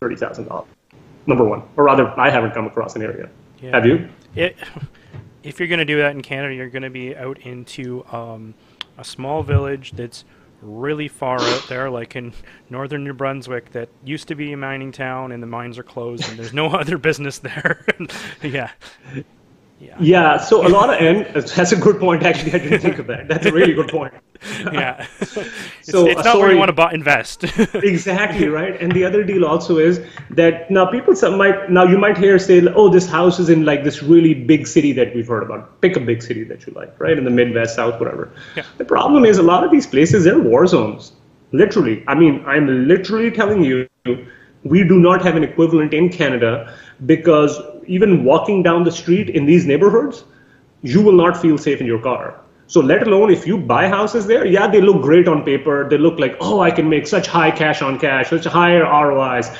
$30,000. 0.00 0.66
Number 1.26 1.44
one, 1.44 1.62
or 1.76 1.84
rather, 1.84 2.08
I 2.20 2.30
haven't 2.30 2.52
come 2.52 2.66
across 2.66 2.94
an 2.96 3.02
area. 3.02 3.28
Yeah. 3.60 3.70
Have 3.70 3.86
you? 3.86 4.08
It, 4.34 4.56
if 5.42 5.58
you're 5.58 5.68
going 5.68 5.78
to 5.78 5.86
do 5.86 5.98
that 5.98 6.12
in 6.12 6.20
Canada, 6.20 6.54
you're 6.54 6.68
going 6.68 6.82
to 6.82 6.90
be 6.90 7.16
out 7.16 7.38
into 7.38 8.04
um, 8.12 8.54
a 8.98 9.04
small 9.04 9.42
village 9.42 9.92
that's 9.92 10.24
really 10.62 11.08
far 11.08 11.40
out 11.40 11.66
there, 11.68 11.90
like 11.90 12.16
in 12.16 12.32
northern 12.70 13.04
New 13.04 13.12
Brunswick, 13.12 13.72
that 13.72 13.88
used 14.04 14.28
to 14.28 14.34
be 14.34 14.52
a 14.52 14.56
mining 14.56 14.92
town, 14.92 15.32
and 15.32 15.42
the 15.42 15.46
mines 15.46 15.78
are 15.78 15.82
closed, 15.82 16.28
and 16.28 16.38
there's 16.38 16.52
no 16.52 16.66
other 16.76 16.98
business 16.98 17.38
there. 17.38 17.84
yeah. 18.42 18.70
Yeah. 19.78 19.96
yeah, 20.00 20.36
so 20.38 20.66
a 20.66 20.70
lot 20.70 20.88
of 20.88 21.02
and 21.02 21.26
that's 21.34 21.72
a 21.72 21.76
good 21.76 22.00
point. 22.00 22.22
Actually, 22.22 22.54
I 22.54 22.58
didn't 22.58 22.80
think 22.80 22.98
of 22.98 23.06
that. 23.08 23.28
That's 23.28 23.44
a 23.44 23.52
really 23.52 23.74
good 23.74 23.88
point. 23.88 24.14
yeah, 24.72 25.06
so 25.22 26.06
it's, 26.06 26.18
it's 26.18 26.24
not 26.24 26.38
where 26.38 26.50
you 26.50 26.56
want 26.56 26.70
to 26.70 26.72
buy, 26.72 26.92
invest. 26.92 27.44
exactly 27.74 28.48
right. 28.48 28.80
And 28.80 28.92
the 28.92 29.04
other 29.04 29.22
deal 29.22 29.44
also 29.44 29.76
is 29.76 30.00
that 30.30 30.70
now 30.70 30.86
people 30.86 31.14
some 31.14 31.36
might 31.36 31.70
now 31.70 31.84
you 31.84 31.98
might 31.98 32.16
hear 32.16 32.38
say, 32.38 32.66
oh, 32.68 32.88
this 32.88 33.06
house 33.06 33.38
is 33.38 33.50
in 33.50 33.66
like 33.66 33.84
this 33.84 34.02
really 34.02 34.32
big 34.32 34.66
city 34.66 34.92
that 34.94 35.14
we've 35.14 35.28
heard 35.28 35.42
about. 35.42 35.78
Pick 35.82 35.94
a 35.96 36.00
big 36.00 36.22
city 36.22 36.42
that 36.44 36.66
you 36.66 36.72
like, 36.72 36.98
right? 36.98 37.18
In 37.18 37.24
the 37.24 37.30
Midwest, 37.30 37.74
South, 37.76 38.00
whatever. 38.00 38.32
Yeah. 38.56 38.64
The 38.78 38.84
problem 38.86 39.26
is 39.26 39.36
a 39.36 39.42
lot 39.42 39.62
of 39.62 39.70
these 39.70 39.86
places 39.86 40.24
they're 40.24 40.38
war 40.38 40.66
zones. 40.66 41.12
Literally, 41.52 42.02
I 42.08 42.14
mean, 42.14 42.42
I'm 42.46 42.88
literally 42.88 43.30
telling 43.30 43.62
you, 43.62 43.86
we 44.64 44.84
do 44.84 44.98
not 44.98 45.22
have 45.22 45.36
an 45.36 45.44
equivalent 45.44 45.92
in 45.92 46.08
Canada 46.08 46.74
because 47.04 47.60
even 47.86 48.24
walking 48.24 48.62
down 48.62 48.84
the 48.84 48.92
street 48.92 49.30
in 49.30 49.46
these 49.46 49.66
neighborhoods, 49.66 50.24
you 50.82 51.02
will 51.02 51.12
not 51.12 51.40
feel 51.40 51.58
safe 51.58 51.80
in 51.80 51.86
your 51.86 52.00
car. 52.00 52.40
So 52.68 52.80
let 52.80 53.06
alone 53.06 53.30
if 53.30 53.46
you 53.46 53.58
buy 53.58 53.88
houses 53.88 54.26
there, 54.26 54.44
yeah, 54.44 54.66
they 54.66 54.80
look 54.80 55.02
great 55.02 55.28
on 55.28 55.44
paper. 55.44 55.88
They 55.88 55.98
look 55.98 56.18
like, 56.18 56.36
oh, 56.40 56.60
I 56.60 56.70
can 56.70 56.88
make 56.88 57.06
such 57.06 57.28
high 57.28 57.50
cash 57.50 57.80
on 57.80 57.98
cash, 57.98 58.30
such 58.30 58.44
higher 58.44 58.82
ROIs. 58.82 59.50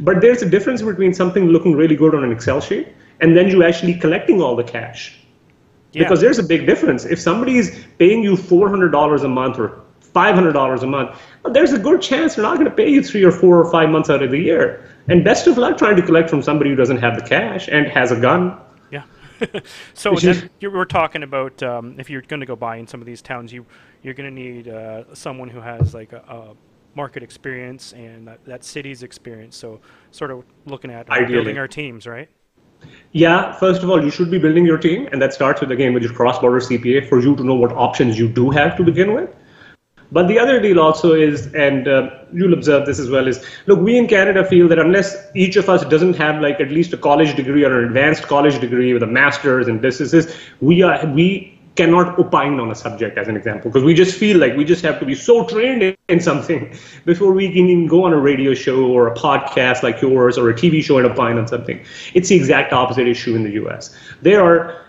But 0.00 0.20
there's 0.20 0.42
a 0.42 0.48
difference 0.48 0.82
between 0.82 1.14
something 1.14 1.46
looking 1.46 1.74
really 1.74 1.96
good 1.96 2.14
on 2.14 2.24
an 2.24 2.32
Excel 2.32 2.60
sheet 2.60 2.88
and 3.20 3.36
then 3.36 3.48
you 3.48 3.62
actually 3.64 3.94
collecting 3.94 4.42
all 4.42 4.56
the 4.56 4.64
cash. 4.64 5.18
Yeah. 5.92 6.02
Because 6.02 6.20
there's 6.20 6.38
a 6.38 6.42
big 6.42 6.66
difference. 6.66 7.04
If 7.04 7.20
somebody 7.20 7.56
is 7.56 7.84
paying 7.98 8.22
you 8.22 8.34
$400 8.34 9.24
a 9.24 9.28
month 9.28 9.58
or 9.58 9.80
$500 10.14 10.82
a 10.82 10.86
month, 10.86 11.18
well, 11.42 11.52
there's 11.52 11.72
a 11.72 11.78
good 11.78 12.02
chance 12.02 12.34
they're 12.34 12.42
not 12.42 12.56
going 12.56 12.68
to 12.68 12.74
pay 12.74 12.90
you 12.90 13.02
three 13.02 13.24
or 13.24 13.32
four 13.32 13.58
or 13.58 13.70
five 13.70 13.88
months 13.88 14.10
out 14.10 14.22
of 14.22 14.30
the 14.30 14.38
year. 14.38 14.84
And 15.08 15.24
best 15.24 15.46
of 15.46 15.56
luck 15.58 15.78
trying 15.78 15.96
to 15.96 16.02
collect 16.02 16.30
from 16.30 16.42
somebody 16.42 16.70
who 16.70 16.76
doesn't 16.76 16.98
have 16.98 17.16
the 17.16 17.26
cash 17.26 17.68
and 17.68 17.86
has 17.88 18.10
a 18.10 18.20
gun. 18.20 18.58
Yeah. 18.90 19.04
so 19.94 20.14
then 20.14 20.50
you 20.60 20.70
were 20.70 20.86
talking 20.86 21.22
about 21.22 21.62
um, 21.62 21.94
if 21.98 22.10
you're 22.10 22.22
going 22.22 22.40
to 22.40 22.46
go 22.46 22.56
buy 22.56 22.76
in 22.76 22.86
some 22.86 23.00
of 23.00 23.06
these 23.06 23.22
towns, 23.22 23.52
you 23.52 23.64
you're 24.02 24.14
going 24.14 24.28
to 24.28 24.42
need 24.42 24.68
uh, 24.68 25.14
someone 25.14 25.48
who 25.48 25.60
has 25.60 25.94
like 25.94 26.12
a, 26.12 26.22
a 26.28 26.54
market 26.96 27.22
experience 27.22 27.92
and 27.92 28.26
that, 28.26 28.44
that, 28.46 28.64
city's 28.64 29.02
experience. 29.02 29.56
So 29.56 29.80
sort 30.10 30.30
of 30.30 30.44
looking 30.64 30.90
at 30.90 31.10
uh, 31.10 31.26
building 31.26 31.58
our 31.58 31.68
teams, 31.68 32.06
right? 32.06 32.28
Yeah, 33.12 33.52
first 33.52 33.82
of 33.82 33.90
all, 33.90 34.02
you 34.02 34.10
should 34.10 34.30
be 34.30 34.38
building 34.38 34.66
your 34.66 34.78
team, 34.78 35.08
and 35.10 35.20
that 35.22 35.32
starts 35.32 35.60
with 35.60 35.70
again 35.70 35.94
with 35.94 36.02
your 36.02 36.12
cross-border 36.12 36.60
CPA 36.60 37.08
for 37.08 37.20
you 37.20 37.34
to 37.36 37.44
know 37.44 37.54
what 37.54 37.72
options 37.72 38.18
you 38.18 38.28
do 38.28 38.50
have 38.50 38.76
to 38.76 38.84
begin 38.84 39.14
with. 39.14 39.34
But 40.12 40.28
the 40.28 40.38
other 40.38 40.60
deal 40.60 40.78
also 40.78 41.14
is, 41.14 41.52
and 41.54 41.88
uh, 41.88 42.10
you'll 42.32 42.52
observe 42.52 42.86
this 42.86 42.98
as 42.98 43.10
well, 43.10 43.26
is 43.26 43.44
look, 43.66 43.80
we 43.80 43.98
in 43.98 44.06
Canada 44.06 44.44
feel 44.44 44.68
that 44.68 44.78
unless 44.78 45.16
each 45.34 45.56
of 45.56 45.68
us 45.68 45.84
doesn't 45.84 46.14
have 46.14 46.40
like 46.40 46.60
at 46.60 46.70
least 46.70 46.92
a 46.92 46.96
college 46.96 47.34
degree 47.34 47.64
or 47.64 47.80
an 47.80 47.86
advanced 47.86 48.24
college 48.24 48.60
degree 48.60 48.92
with 48.92 49.02
a 49.02 49.06
master's 49.06 49.66
and 49.68 49.82
this 49.82 50.36
we 50.60 50.82
are 50.82 51.04
we 51.06 51.56
cannot 51.76 52.18
opine 52.18 52.58
on 52.58 52.70
a 52.70 52.74
subject 52.74 53.18
as 53.18 53.28
an 53.28 53.36
example 53.36 53.70
because 53.70 53.84
we 53.84 53.94
just 53.94 54.16
feel 54.18 54.38
like 54.38 54.56
we 54.56 54.64
just 54.64 54.82
have 54.82 54.98
to 54.98 55.04
be 55.04 55.14
so 55.14 55.44
trained 55.46 55.94
in 56.08 56.20
something 56.20 56.74
before 57.04 57.32
we 57.32 57.48
can 57.48 57.68
even 57.68 57.86
go 57.86 58.04
on 58.04 58.12
a 58.12 58.16
radio 58.16 58.54
show 58.54 58.86
or 58.86 59.06
a 59.08 59.14
podcast 59.14 59.82
like 59.82 60.00
yours 60.00 60.38
or 60.38 60.48
a 60.48 60.54
TV 60.54 60.82
show 60.82 60.96
and 60.98 61.06
opine 61.06 61.38
on 61.38 61.46
something. 61.46 61.84
It's 62.14 62.28
the 62.30 62.36
exact 62.36 62.72
opposite 62.72 63.06
issue 63.06 63.36
in 63.36 63.42
the 63.44 63.50
U.S. 63.50 63.96
They 64.22 64.34
are 64.34 64.82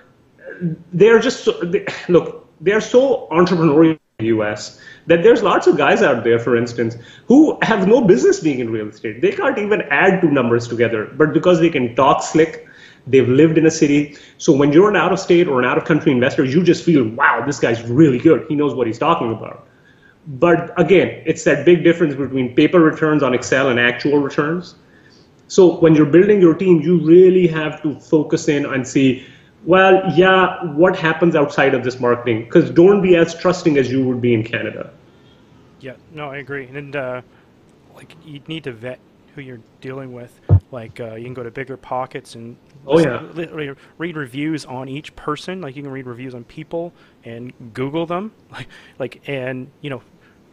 they 0.94 1.10
are 1.10 1.20
just 1.20 1.44
so, 1.44 1.52
they, 1.60 1.86
look 2.08 2.48
they 2.62 2.72
are 2.72 2.82
so 2.82 3.28
entrepreneurial 3.32 4.00
U.S 4.20 4.82
that 5.08 5.24
there's 5.24 5.42
lots 5.42 5.68
of 5.68 5.78
guys 5.78 6.02
out 6.02 6.24
there, 6.24 6.38
for 6.38 6.56
instance, 6.56 6.98
who 7.28 7.58
have 7.62 7.88
no 7.88 8.02
business 8.02 8.40
being 8.40 8.60
in 8.60 8.70
real 8.70 8.88
estate. 8.88 9.22
They 9.22 9.32
can't 9.32 9.58
even 9.58 9.82
add 9.84 10.22
two 10.22 10.30
numbers 10.30 10.68
together, 10.68 11.06
but 11.16 11.34
because 11.34 11.60
they 11.60 11.70
can 11.70 11.96
talk 11.96 12.22
slick, 12.22 12.68
they've 13.08 13.28
lived 13.28 13.58
in 13.58 13.66
a 13.66 13.72
city. 13.72 14.18
So 14.38 14.56
when 14.56 14.74
you're 14.74 14.90
an 14.90 14.96
out 14.96 15.14
of 15.14 15.20
state 15.20 15.48
or 15.48 15.60
an 15.60 15.66
out 15.66 15.78
of 15.78 15.86
country 15.86 16.12
investor, 16.12 16.44
you 16.44 16.64
just 16.64 16.84
feel, 16.84 17.08
wow, 17.08 17.44
this 17.46 17.60
guy's 17.60 17.82
really 17.84 18.20
good. 18.20 18.46
He 18.50 18.56
knows 18.56 18.76
what 18.76 18.86
he's 18.86 19.00
talking 19.00 19.32
about. 19.32 19.66
But 20.28 20.74
again, 20.80 21.22
it's 21.26 21.46
that 21.46 21.64
big 21.64 21.84
difference 21.84 22.16
between 22.16 22.54
paper 22.54 22.80
returns 22.80 23.24
on 23.24 23.34
Excel 23.34 23.70
and 23.70 23.80
actual 23.80 24.20
returns. 24.20 24.76
So 25.48 25.78
when 25.80 25.96
you're 25.96 26.06
building 26.06 26.42
your 26.42 26.54
team, 26.54 26.82
you 26.82 27.00
really 27.00 27.48
have 27.48 27.82
to 27.84 27.98
focus 28.00 28.50
in 28.50 28.66
and 28.66 28.86
see 28.86 29.26
well, 29.66 30.02
yeah, 30.16 30.64
what 30.74 30.98
happens 30.98 31.36
outside 31.36 31.74
of 31.74 31.84
this 31.84 32.00
marketing? 32.00 32.44
Because 32.46 32.70
don't 32.70 33.02
be 33.02 33.16
as 33.16 33.38
trusting 33.40 33.78
as 33.78 33.92
you 33.92 34.06
would 34.08 34.22
be 34.22 34.34
in 34.34 34.44
Canada. 34.44 34.92
Yeah, 35.80 35.96
no, 36.12 36.30
I 36.30 36.38
agree. 36.38 36.68
And 36.68 36.96
uh, 36.96 37.22
like 37.96 38.16
you 38.26 38.42
need 38.48 38.64
to 38.66 38.72
vet 38.72 39.00
who 39.36 39.42
you're 39.42 39.60
dealing 39.82 40.14
with. 40.14 40.40
Like 40.72 41.00
uh, 41.00 41.16
you 41.16 41.24
can 41.26 41.34
go 41.34 41.44
to 41.44 41.52
BiggerPockets 41.52 42.36
and 42.36 42.58
oh 42.86 43.00
yeah, 43.00 43.22
read 43.98 44.18
reviews 44.18 44.66
on 44.66 44.90
each 44.90 45.16
person. 45.16 45.62
Like 45.62 45.76
you 45.76 45.84
can 45.84 45.92
read 45.92 46.06
reviews 46.08 46.34
on 46.36 46.44
people 46.46 46.94
and 47.24 47.54
Google 47.74 48.06
them. 48.06 48.32
Like 48.52 48.68
like 49.00 49.22
and 49.30 49.70
you 49.82 49.90
know 49.90 50.02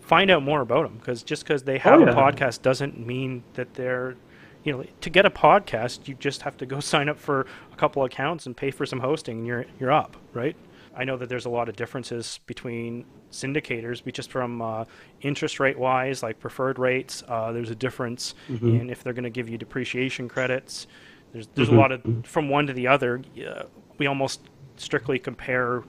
find 0.03 0.31
out 0.31 0.43
more 0.43 0.61
about 0.61 0.83
them 0.85 0.99
because 0.99 1.23
just 1.23 1.43
because 1.45 1.63
they 1.63 1.79
have 1.79 2.01
Oh, 2.01 2.05
a 2.05 2.13
podcast 2.13 2.61
doesn't 2.63 2.99
mean 2.99 3.43
that 3.55 3.73
they're 3.75 4.17
you 4.65 4.73
know 4.73 4.85
to 5.03 5.11
get 5.11 5.25
a 5.27 5.31
podcast 5.31 6.09
you 6.09 6.15
just 6.15 6.43
have 6.43 6.57
to 6.57 6.67
go 6.67 6.81
sign 6.93 7.09
up 7.09 7.19
for 7.19 7.47
a 7.73 7.77
couple 7.77 8.03
accounts 8.05 8.47
and 8.47 8.57
pay 8.57 8.71
for 8.71 8.85
some 8.87 9.01
hosting 9.01 9.39
and 9.39 9.47
you're 9.47 9.65
you're 9.79 9.93
up 9.93 10.17
right? 10.33 10.57
I 10.97 11.03
know 11.05 11.17
that 11.17 11.29
there's 11.29 11.45
a 11.47 11.51
lot 11.51 11.69
of 11.69 11.75
differences 11.75 12.39
between 12.47 13.05
syndicators 13.33 14.03
be 14.05 14.13
just 14.13 14.31
from 14.31 14.63
uh, 14.63 14.85
interest 15.23 15.59
rate 15.59 15.77
wise 15.79 16.23
like 16.23 16.39
preferred 16.39 16.79
rates 16.79 17.23
uh, 17.29 17.51
there's 17.53 17.71
a 17.71 17.75
difference 17.75 18.35
Mm-hmm. 18.49 18.77
in 18.77 18.91
if 18.91 19.03
they're 19.03 19.13
going 19.13 19.25
to 19.25 19.31
give 19.31 19.49
you 19.49 19.59
depreciation 19.59 20.29
credits. 20.29 20.87
There's 21.33 21.49
there's 21.55 21.69
a 21.69 21.75
lot 21.75 21.91
of 21.91 22.01
from 22.25 22.49
one 22.49 22.67
to 22.69 22.73
the 22.73 22.87
other 22.87 23.21
uh, 23.45 23.65
we 23.99 24.07
almost 24.07 24.41
strictly 24.77 25.19
compare 25.19 25.83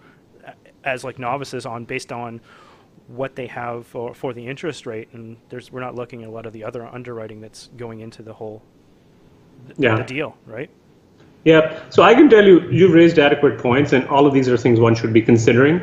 as 0.84 1.04
like 1.04 1.20
novices 1.20 1.66
on 1.68 1.86
based 1.86 2.12
on 2.12 2.42
what 3.08 3.36
they 3.36 3.48
have 3.48 3.86
for, 3.86 4.14
for 4.14 4.34
the 4.34 4.48
interest 4.48 4.86
rate, 4.86 5.10
and 5.14 5.38
there's 5.50 5.72
we're 5.72 5.80
not 5.82 5.96
looking 5.96 6.24
at 6.24 6.30
a 6.30 6.32
lot 6.32 6.46
of 6.46 6.54
the 6.54 6.64
other 6.64 6.86
underwriting 6.86 7.42
that's 7.42 7.70
going 7.78 8.00
into 8.00 8.24
the 8.24 8.34
whole 8.34 8.64
th- 9.68 9.78
Yeah. 9.78 9.98
the 9.98 10.04
deal, 10.04 10.36
right? 10.46 10.70
Yeah, 11.44 11.80
so 11.92 12.02
I 12.02 12.16
can 12.16 12.28
tell 12.28 12.44
you, 12.44 12.62
you've 12.72 12.94
raised 12.94 13.20
adequate 13.20 13.60
points, 13.60 13.94
and 13.94 14.08
all 14.08 14.26
of 14.26 14.34
these 14.34 14.50
are 14.50 14.58
things 14.58 14.80
one 14.80 14.96
should 14.96 15.14
be 15.14 15.22
considering. 15.22 15.80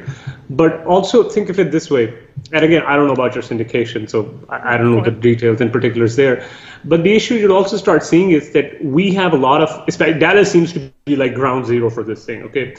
But 0.51 0.85
also 0.85 1.23
think 1.31 1.51
of 1.51 1.61
it 1.61 1.71
this 1.71 1.89
way. 1.89 2.13
And 2.53 2.65
again, 2.65 2.83
I 2.83 2.97
don't 2.97 3.07
know 3.07 3.13
about 3.13 3.37
your 3.37 3.45
syndication, 3.45 4.11
so 4.11 4.37
I, 4.49 4.75
I 4.75 4.77
don't 4.77 4.91
know 4.93 5.05
the 5.05 5.13
details 5.13 5.61
and 5.61 5.73
particulars 5.73 6.17
there. 6.17 6.45
But 6.85 7.05
the 7.05 7.15
issue 7.15 7.37
you'll 7.37 7.57
also 7.57 7.77
start 7.77 8.03
seeing 8.05 8.33
is 8.33 8.53
that 8.55 8.85
we 8.85 9.15
have 9.15 9.35
a 9.35 9.37
lot 9.37 9.63
of, 9.63 9.85
especially 9.87 10.19
Dallas 10.19 10.51
seems 10.51 10.73
to 10.73 10.91
be 11.05 11.15
like 11.15 11.33
ground 11.33 11.65
zero 11.67 11.91
for 11.91 12.03
this 12.03 12.25
thing, 12.25 12.43
okay? 12.43 12.75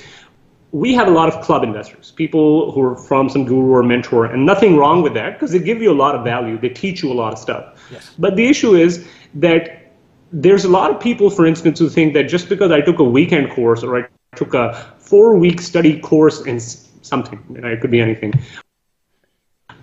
We 0.73 0.93
have 0.95 1.07
a 1.07 1.11
lot 1.11 1.29
of 1.31 1.41
club 1.45 1.63
investors, 1.63 2.11
people 2.11 2.71
who 2.71 2.81
are 2.81 2.95
from 2.95 3.29
some 3.29 3.45
guru 3.45 3.71
or 3.73 3.83
mentor, 3.83 4.25
and 4.25 4.43
nothing 4.45 4.75
wrong 4.75 5.03
with 5.03 5.13
that 5.13 5.33
because 5.33 5.51
they 5.51 5.59
give 5.59 5.81
you 5.81 5.91
a 5.91 5.99
lot 6.03 6.15
of 6.15 6.23
value. 6.23 6.57
They 6.57 6.69
teach 6.69 7.03
you 7.03 7.11
a 7.11 7.17
lot 7.23 7.31
of 7.31 7.39
stuff. 7.39 7.63
Yes. 7.91 8.11
But 8.17 8.35
the 8.35 8.45
issue 8.47 8.73
is 8.73 9.07
that 9.35 9.93
there's 10.31 10.65
a 10.65 10.69
lot 10.69 10.89
of 10.89 10.99
people, 10.99 11.29
for 11.29 11.45
instance, 11.45 11.77
who 11.77 11.89
think 11.89 12.15
that 12.15 12.23
just 12.23 12.49
because 12.49 12.71
I 12.71 12.81
took 12.81 12.97
a 12.97 13.03
weekend 13.03 13.51
course 13.51 13.83
or 13.83 14.03
I 14.03 14.07
took 14.35 14.55
a 14.55 14.73
four 14.97 15.35
week 15.35 15.61
study 15.61 15.99
course 15.99 16.41
in 16.41 16.59
something, 16.59 17.39
it 17.55 17.81
could 17.81 17.91
be 17.91 18.01
anything, 18.01 18.33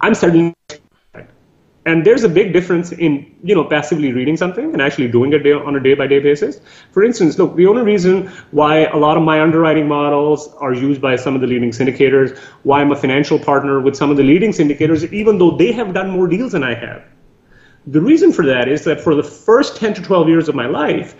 I'm 0.00 0.14
suddenly. 0.14 0.54
And 1.86 2.04
there's 2.04 2.24
a 2.24 2.28
big 2.28 2.52
difference 2.52 2.92
in 2.92 3.34
you 3.42 3.54
know 3.54 3.64
passively 3.64 4.12
reading 4.12 4.36
something 4.36 4.72
and 4.72 4.82
actually 4.82 5.08
doing 5.08 5.32
it 5.32 5.46
on 5.46 5.76
a 5.76 5.80
day 5.80 5.94
by 5.94 6.06
day 6.06 6.18
basis. 6.18 6.60
For 6.92 7.02
instance, 7.02 7.38
look, 7.38 7.56
the 7.56 7.66
only 7.66 7.82
reason 7.82 8.26
why 8.50 8.84
a 8.86 8.96
lot 8.96 9.16
of 9.16 9.22
my 9.22 9.40
underwriting 9.40 9.88
models 9.88 10.52
are 10.58 10.74
used 10.74 11.00
by 11.00 11.16
some 11.16 11.34
of 11.34 11.40
the 11.40 11.46
leading 11.46 11.70
syndicators, 11.70 12.36
why 12.64 12.80
I'm 12.82 12.92
a 12.92 12.96
financial 12.96 13.38
partner 13.38 13.80
with 13.80 13.96
some 13.96 14.10
of 14.10 14.18
the 14.18 14.22
leading 14.22 14.52
syndicators, 14.52 15.10
even 15.10 15.38
though 15.38 15.56
they 15.56 15.72
have 15.72 15.94
done 15.94 16.10
more 16.10 16.28
deals 16.28 16.52
than 16.52 16.62
I 16.62 16.74
have, 16.74 17.02
the 17.86 18.00
reason 18.00 18.32
for 18.32 18.44
that 18.46 18.68
is 18.68 18.84
that 18.84 19.00
for 19.00 19.14
the 19.14 19.22
first 19.22 19.76
10 19.76 19.94
to 19.94 20.02
12 20.02 20.28
years 20.28 20.48
of 20.48 20.54
my 20.54 20.66
life, 20.66 21.14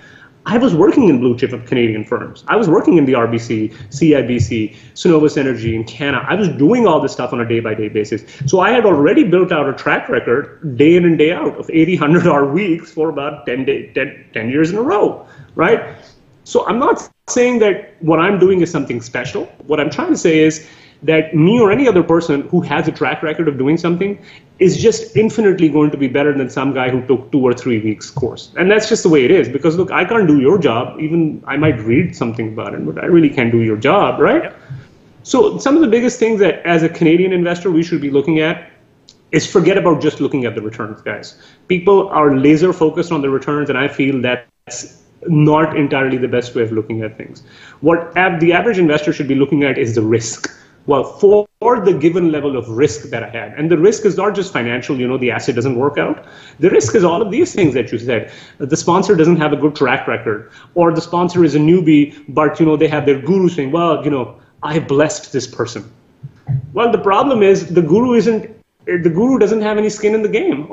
I 0.46 0.56
was 0.56 0.74
working 0.74 1.08
in 1.08 1.20
blue 1.20 1.36
chip 1.36 1.52
of 1.52 1.66
Canadian 1.66 2.04
firms. 2.04 2.44
I 2.48 2.56
was 2.56 2.68
working 2.68 2.96
in 2.96 3.04
the 3.04 3.12
RBC, 3.12 3.72
CIBC, 3.90 4.74
Cenovus 4.94 5.36
Energy, 5.36 5.78
Encana. 5.78 6.24
I 6.26 6.34
was 6.34 6.48
doing 6.48 6.86
all 6.86 7.00
this 7.00 7.12
stuff 7.12 7.32
on 7.32 7.40
a 7.40 7.46
day 7.46 7.60
by 7.60 7.74
day 7.74 7.88
basis. 7.88 8.24
So 8.46 8.60
I 8.60 8.70
had 8.70 8.86
already 8.86 9.24
built 9.24 9.52
out 9.52 9.68
a 9.68 9.74
track 9.74 10.08
record 10.08 10.76
day 10.78 10.96
in 10.96 11.04
and 11.04 11.18
day 11.18 11.32
out 11.32 11.58
of 11.58 11.68
80, 11.70 11.98
100 11.98 12.26
hour 12.26 12.46
weeks 12.46 12.90
for 12.90 13.10
about 13.10 13.44
10, 13.46 13.64
day, 13.66 13.92
10, 13.92 14.24
10 14.32 14.48
years 14.48 14.70
in 14.70 14.78
a 14.78 14.82
row, 14.82 15.26
right? 15.56 15.96
So 16.44 16.66
I'm 16.66 16.78
not 16.78 17.08
saying 17.28 17.58
that 17.58 17.94
what 18.00 18.18
I'm 18.18 18.38
doing 18.38 18.62
is 18.62 18.70
something 18.70 19.02
special. 19.02 19.44
What 19.66 19.78
I'm 19.78 19.90
trying 19.90 20.10
to 20.10 20.18
say 20.18 20.38
is 20.40 20.66
that 21.02 21.34
me 21.34 21.58
or 21.58 21.70
any 21.72 21.88
other 21.88 22.02
person 22.02 22.42
who 22.48 22.60
has 22.60 22.86
a 22.86 22.92
track 22.92 23.22
record 23.22 23.48
of 23.48 23.56
doing 23.56 23.76
something 23.76 24.18
is 24.58 24.76
just 24.76 25.16
infinitely 25.16 25.68
going 25.68 25.90
to 25.90 25.96
be 25.96 26.06
better 26.06 26.36
than 26.36 26.50
some 26.50 26.74
guy 26.74 26.90
who 26.90 27.04
took 27.06 27.32
two 27.32 27.40
or 27.40 27.54
three 27.54 27.80
weeks 27.80 28.10
course. 28.10 28.52
And 28.58 28.70
that's 28.70 28.88
just 28.88 29.02
the 29.02 29.08
way 29.08 29.24
it 29.24 29.30
is. 29.30 29.48
Because 29.48 29.76
look, 29.76 29.90
I 29.90 30.04
can't 30.04 30.28
do 30.28 30.40
your 30.40 30.58
job. 30.58 31.00
Even 31.00 31.42
I 31.46 31.56
might 31.56 31.80
read 31.80 32.14
something 32.14 32.52
about 32.52 32.74
it, 32.74 32.84
but 32.84 33.02
I 33.02 33.06
really 33.06 33.30
can't 33.30 33.50
do 33.50 33.60
your 33.60 33.76
job, 33.76 34.20
right? 34.20 34.44
Yep. 34.44 34.60
So 35.22 35.58
some 35.58 35.74
of 35.76 35.80
the 35.80 35.88
biggest 35.88 36.18
things 36.18 36.40
that 36.40 36.64
as 36.66 36.82
a 36.82 36.88
Canadian 36.88 37.32
investor 37.32 37.70
we 37.70 37.82
should 37.82 38.00
be 38.00 38.10
looking 38.10 38.40
at 38.40 38.70
is 39.32 39.50
forget 39.50 39.78
about 39.78 40.02
just 40.02 40.20
looking 40.20 40.44
at 40.44 40.54
the 40.54 40.62
returns, 40.62 41.00
guys. 41.02 41.40
People 41.68 42.08
are 42.08 42.36
laser 42.36 42.72
focused 42.72 43.12
on 43.12 43.22
the 43.22 43.30
returns, 43.30 43.70
and 43.70 43.78
I 43.78 43.88
feel 43.88 44.20
that's 44.20 45.02
not 45.28 45.76
entirely 45.76 46.16
the 46.16 46.28
best 46.28 46.54
way 46.54 46.62
of 46.62 46.72
looking 46.72 47.02
at 47.02 47.16
things. 47.16 47.42
What 47.80 48.16
ab- 48.16 48.40
the 48.40 48.52
average 48.52 48.78
investor 48.78 49.12
should 49.12 49.28
be 49.28 49.34
looking 49.34 49.64
at 49.64 49.78
is 49.78 49.94
the 49.94 50.02
risk. 50.02 50.50
Well, 50.86 51.04
for 51.04 51.46
the 51.60 51.92
given 51.92 52.32
level 52.32 52.56
of 52.56 52.68
risk 52.68 53.10
that 53.10 53.22
I 53.22 53.28
had, 53.28 53.52
and 53.58 53.70
the 53.70 53.76
risk 53.76 54.06
is 54.06 54.16
not 54.16 54.34
just 54.34 54.52
financial, 54.52 54.98
you 54.98 55.06
know, 55.06 55.18
the 55.18 55.30
asset 55.30 55.54
doesn't 55.54 55.76
work 55.76 55.98
out. 55.98 56.24
The 56.58 56.70
risk 56.70 56.94
is 56.94 57.04
all 57.04 57.20
of 57.20 57.30
these 57.30 57.54
things 57.54 57.74
that 57.74 57.92
you 57.92 57.98
said. 57.98 58.32
The 58.58 58.76
sponsor 58.76 59.14
doesn't 59.14 59.36
have 59.36 59.52
a 59.52 59.56
good 59.56 59.76
track 59.76 60.08
record, 60.08 60.50
or 60.74 60.92
the 60.92 61.00
sponsor 61.00 61.44
is 61.44 61.54
a 61.54 61.58
newbie, 61.58 62.24
but 62.28 62.58
you 62.58 62.66
know 62.66 62.76
they 62.76 62.88
have 62.88 63.04
their 63.04 63.20
guru 63.20 63.48
saying, 63.48 63.72
"Well, 63.72 64.02
you 64.04 64.10
know, 64.10 64.36
I 64.62 64.78
blessed 64.78 65.32
this 65.32 65.46
person." 65.46 65.84
Well, 66.72 66.90
the 66.90 66.98
problem 66.98 67.42
is 67.42 67.66
the 67.66 67.82
guru 67.82 68.14
isn't. 68.14 68.50
The 68.86 69.10
guru 69.10 69.38
doesn't 69.38 69.60
have 69.60 69.76
any 69.78 69.90
skin 69.90 70.14
in 70.14 70.22
the 70.22 70.28
game. 70.28 70.66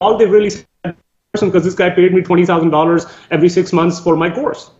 All, 0.00 0.18
they 0.18 0.26
really 0.26 0.50
said 0.50 0.96
person 1.32 1.48
because 1.48 1.64
this 1.64 1.74
guy 1.74 1.88
paid 1.88 2.12
me 2.12 2.20
twenty 2.20 2.44
thousand 2.44 2.70
dollars 2.70 3.06
every 3.30 3.48
six 3.48 3.72
months 3.72 3.98
for 3.98 4.16
my 4.16 4.28
course. 4.28 4.70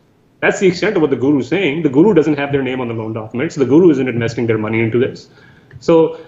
That's 0.42 0.58
the 0.58 0.66
extent 0.66 0.96
of 0.96 1.02
what 1.02 1.10
the 1.10 1.16
guru 1.16 1.38
is 1.38 1.46
saying. 1.46 1.82
The 1.82 1.88
guru 1.88 2.14
doesn't 2.14 2.36
have 2.36 2.50
their 2.50 2.64
name 2.64 2.80
on 2.80 2.88
the 2.88 2.94
loan 2.94 3.12
documents. 3.12 3.54
The 3.54 3.64
guru 3.64 3.90
isn't 3.90 4.08
investing 4.08 4.48
their 4.48 4.58
money 4.58 4.80
into 4.80 4.98
this. 4.98 5.30
So, 5.78 6.18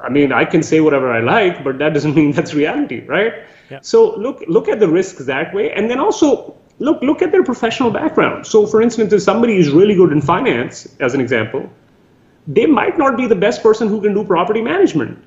I 0.00 0.08
mean, 0.08 0.32
I 0.32 0.44
can 0.44 0.62
say 0.62 0.80
whatever 0.80 1.10
I 1.10 1.18
like, 1.20 1.64
but 1.64 1.78
that 1.78 1.92
doesn't 1.92 2.14
mean 2.20 2.30
that's 2.30 2.54
reality, 2.54 3.04
right? 3.06 3.32
Yeah. 3.68 3.80
So 3.82 4.16
look 4.16 4.44
look 4.46 4.68
at 4.68 4.78
the 4.78 4.88
risks 4.88 5.24
that 5.24 5.52
way, 5.52 5.72
and 5.72 5.90
then 5.90 5.98
also 5.98 6.54
look 6.78 7.02
look 7.02 7.22
at 7.22 7.32
their 7.32 7.42
professional 7.42 7.90
background. 7.90 8.46
So, 8.46 8.66
for 8.68 8.80
instance, 8.80 9.12
if 9.12 9.22
somebody 9.22 9.56
is 9.58 9.70
really 9.70 9.96
good 9.96 10.12
in 10.12 10.20
finance, 10.20 10.86
as 11.00 11.14
an 11.14 11.20
example, 11.20 11.68
they 12.46 12.66
might 12.66 12.96
not 12.96 13.16
be 13.16 13.26
the 13.26 13.40
best 13.46 13.64
person 13.64 13.88
who 13.88 14.00
can 14.00 14.14
do 14.14 14.22
property 14.22 14.62
management. 14.62 15.18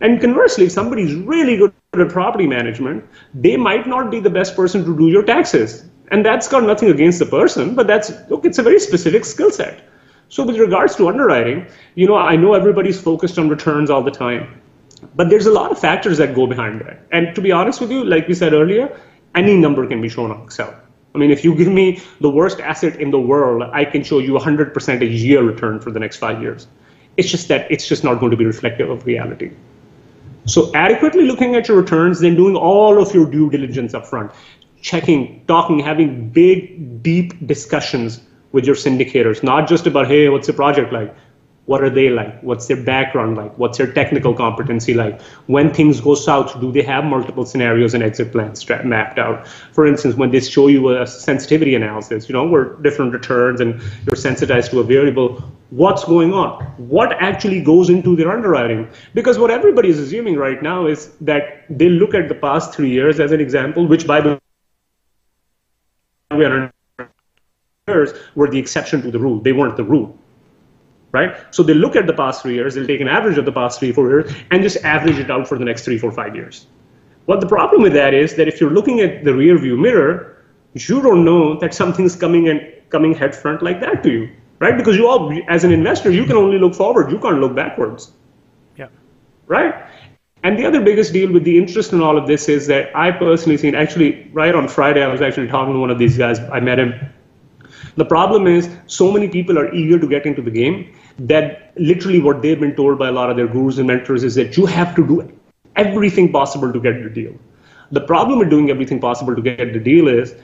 And 0.00 0.18
conversely, 0.18 0.64
if 0.64 0.72
somebody's 0.72 1.14
really 1.14 1.58
good 1.58 1.74
at 1.92 2.08
property 2.08 2.46
management, 2.46 3.04
they 3.34 3.58
might 3.58 3.86
not 3.86 4.10
be 4.10 4.20
the 4.20 4.30
best 4.30 4.56
person 4.56 4.82
to 4.86 4.96
do 4.96 5.08
your 5.08 5.22
taxes. 5.22 5.84
And 6.10 6.24
that's 6.24 6.48
got 6.48 6.62
nothing 6.62 6.90
against 6.90 7.18
the 7.18 7.26
person, 7.26 7.74
but 7.74 7.86
that's 7.86 8.12
look, 8.30 8.44
it's 8.44 8.58
a 8.58 8.62
very 8.62 8.78
specific 8.78 9.24
skill 9.24 9.50
set. 9.50 9.82
So 10.28 10.44
with 10.44 10.58
regards 10.58 10.96
to 10.96 11.08
underwriting, 11.08 11.66
you 11.94 12.06
know, 12.06 12.16
I 12.16 12.36
know 12.36 12.54
everybody's 12.54 13.00
focused 13.00 13.38
on 13.38 13.48
returns 13.48 13.90
all 13.90 14.02
the 14.02 14.10
time, 14.10 14.60
but 15.14 15.30
there's 15.30 15.46
a 15.46 15.52
lot 15.52 15.70
of 15.70 15.78
factors 15.78 16.18
that 16.18 16.34
go 16.34 16.46
behind 16.46 16.80
that. 16.80 17.00
And 17.12 17.34
to 17.34 17.40
be 17.40 17.52
honest 17.52 17.80
with 17.80 17.90
you, 17.90 18.04
like 18.04 18.26
we 18.28 18.34
said 18.34 18.52
earlier, 18.52 19.00
any 19.34 19.56
number 19.56 19.86
can 19.86 20.00
be 20.00 20.08
shown 20.08 20.30
on 20.30 20.42
Excel. 20.42 20.74
I 21.14 21.18
mean, 21.18 21.30
if 21.30 21.44
you 21.44 21.54
give 21.54 21.68
me 21.68 22.02
the 22.20 22.28
worst 22.28 22.60
asset 22.60 23.00
in 23.00 23.10
the 23.10 23.20
world, 23.20 23.62
I 23.72 23.84
can 23.84 24.02
show 24.02 24.18
you 24.18 24.32
100% 24.32 25.00
a 25.00 25.06
year 25.06 25.42
return 25.42 25.80
for 25.80 25.90
the 25.90 25.98
next 25.98 26.16
five 26.18 26.42
years. 26.42 26.66
It's 27.16 27.30
just 27.30 27.48
that 27.48 27.70
it's 27.70 27.88
just 27.88 28.04
not 28.04 28.20
going 28.20 28.30
to 28.32 28.36
be 28.36 28.44
reflective 28.44 28.90
of 28.90 29.06
reality. 29.06 29.52
So 30.44 30.70
adequately 30.74 31.24
looking 31.24 31.54
at 31.54 31.68
your 31.68 31.76
returns, 31.76 32.20
then 32.20 32.36
doing 32.36 32.54
all 32.54 33.00
of 33.00 33.14
your 33.14 33.28
due 33.28 33.50
diligence 33.50 33.94
up 33.94 34.06
front, 34.06 34.30
checking, 34.86 35.44
talking, 35.48 35.80
having 35.80 36.28
big, 36.30 37.02
deep 37.02 37.44
discussions 37.44 38.20
with 38.52 38.64
your 38.64 38.76
syndicators, 38.76 39.42
not 39.42 39.68
just 39.68 39.84
about, 39.84 40.06
hey, 40.06 40.28
what's 40.28 40.46
the 40.46 40.52
project 40.52 40.92
like? 40.92 41.12
What 41.64 41.82
are 41.82 41.90
they 41.90 42.08
like? 42.10 42.40
What's 42.42 42.68
their 42.68 42.80
background 42.80 43.36
like? 43.36 43.58
What's 43.58 43.78
their 43.78 43.92
technical 43.92 44.32
competency 44.32 44.94
like? 44.94 45.20
When 45.46 45.74
things 45.74 46.00
go 46.00 46.14
south, 46.14 46.60
do 46.60 46.70
they 46.70 46.82
have 46.82 47.04
multiple 47.04 47.44
scenarios 47.44 47.94
and 47.94 48.04
exit 48.04 48.30
plans 48.30 48.64
mapped 48.84 49.18
out? 49.18 49.48
For 49.72 49.88
instance, 49.88 50.14
when 50.14 50.30
they 50.30 50.38
show 50.38 50.68
you 50.68 50.96
a 50.96 51.04
sensitivity 51.04 51.74
analysis, 51.74 52.28
you 52.28 52.34
know, 52.34 52.46
where 52.46 52.74
different 52.86 53.12
returns 53.12 53.60
and 53.60 53.82
you're 54.06 54.14
sensitized 54.14 54.70
to 54.70 54.78
a 54.78 54.84
variable, 54.84 55.42
what's 55.70 56.04
going 56.04 56.32
on? 56.32 56.62
What 56.76 57.10
actually 57.14 57.60
goes 57.60 57.90
into 57.90 58.14
their 58.14 58.30
underwriting? 58.30 58.88
Because 59.14 59.36
what 59.36 59.50
everybody 59.50 59.88
is 59.88 59.98
assuming 59.98 60.36
right 60.36 60.62
now 60.62 60.86
is 60.86 61.10
that 61.22 61.64
they 61.68 61.88
look 61.88 62.14
at 62.14 62.28
the 62.28 62.36
past 62.36 62.72
three 62.72 62.90
years 62.90 63.18
as 63.18 63.32
an 63.32 63.40
example, 63.40 63.88
which 63.88 64.06
by 64.06 64.20
the 64.20 64.40
years 66.40 68.12
were 68.34 68.48
the 68.50 68.58
exception 68.58 69.02
to 69.02 69.10
the 69.10 69.18
rule. 69.18 69.40
They 69.40 69.52
weren't 69.52 69.76
the 69.76 69.84
rule 69.84 70.18
right? 71.12 71.34
So 71.54 71.62
they 71.62 71.74
look 71.74 71.96
at 71.96 72.06
the 72.06 72.12
past 72.12 72.42
three 72.42 72.54
years, 72.54 72.74
they'll 72.74 72.86
take 72.86 73.00
an 73.00 73.08
average 73.08 73.38
of 73.38 73.44
the 73.44 73.52
past 73.52 73.80
three, 73.80 73.92
four 73.92 74.08
years, 74.08 74.32
and 74.50 74.62
just 74.62 74.76
average 74.84 75.18
it 75.18 75.30
out 75.30 75.48
for 75.48 75.56
the 75.58 75.64
next 75.64 75.84
three, 75.84 75.98
four, 75.98 76.12
five 76.12 76.34
years. 76.36 76.66
Well, 77.26 77.40
the 77.40 77.46
problem 77.46 77.82
with 77.82 77.94
that 77.94 78.12
is 78.14 78.36
that 78.36 78.48
if 78.48 78.60
you're 78.60 78.70
looking 78.78 79.00
at 79.00 79.24
the 79.24 79.34
rear 79.34 79.58
view 79.58 79.76
mirror, 79.76 80.44
you 80.74 81.00
don't 81.00 81.24
know 81.24 81.58
that 81.60 81.72
something's 81.74 82.14
coming 82.14 82.48
and 82.48 82.60
coming 82.90 83.14
head 83.14 83.34
front 83.34 83.62
like 83.62 83.80
that 83.80 84.02
to 84.02 84.10
you, 84.10 84.30
right? 84.58 84.76
Because 84.76 84.96
you 84.96 85.08
all, 85.08 85.32
as 85.48 85.64
an 85.64 85.72
investor, 85.72 86.10
you 86.10 86.24
can 86.24 86.36
only 86.36 86.58
look 86.58 86.74
forward, 86.74 87.10
you 87.10 87.18
can't 87.18 87.40
look 87.40 87.54
backwards, 87.54 88.12
Yeah. 88.76 88.88
right? 89.46 89.74
And 90.46 90.56
the 90.56 90.64
other 90.64 90.80
biggest 90.80 91.12
deal 91.12 91.32
with 91.32 91.42
the 91.42 91.58
interest 91.58 91.92
in 91.92 92.00
all 92.00 92.16
of 92.16 92.28
this 92.28 92.48
is 92.48 92.68
that 92.68 92.94
I 92.94 93.10
personally 93.10 93.56
seen, 93.56 93.74
actually, 93.74 94.30
right 94.32 94.54
on 94.54 94.68
Friday, 94.68 95.02
I 95.02 95.08
was 95.08 95.20
actually 95.20 95.48
talking 95.48 95.74
to 95.74 95.80
one 95.80 95.90
of 95.90 95.98
these 95.98 96.16
guys, 96.16 96.38
I 96.38 96.60
met 96.60 96.78
him. 96.78 96.94
The 97.96 98.04
problem 98.04 98.46
is, 98.46 98.70
so 98.86 99.10
many 99.10 99.26
people 99.26 99.58
are 99.58 99.74
eager 99.74 99.98
to 99.98 100.06
get 100.06 100.24
into 100.24 100.42
the 100.42 100.52
game 100.52 100.94
that 101.18 101.72
literally 101.74 102.20
what 102.20 102.42
they've 102.42 102.60
been 102.60 102.76
told 102.76 102.96
by 102.96 103.08
a 103.08 103.10
lot 103.10 103.28
of 103.28 103.36
their 103.36 103.48
gurus 103.48 103.78
and 103.78 103.88
mentors 103.88 104.22
is 104.22 104.36
that 104.36 104.56
you 104.56 104.66
have 104.66 104.94
to 104.94 105.04
do 105.04 105.28
everything 105.74 106.30
possible 106.30 106.72
to 106.72 106.78
get 106.78 107.02
the 107.02 107.10
deal. 107.10 107.34
The 107.90 108.02
problem 108.02 108.38
with 108.38 108.48
doing 108.48 108.70
everything 108.70 109.00
possible 109.00 109.34
to 109.34 109.42
get 109.42 109.72
the 109.72 109.80
deal 109.80 110.06
is 110.06 110.36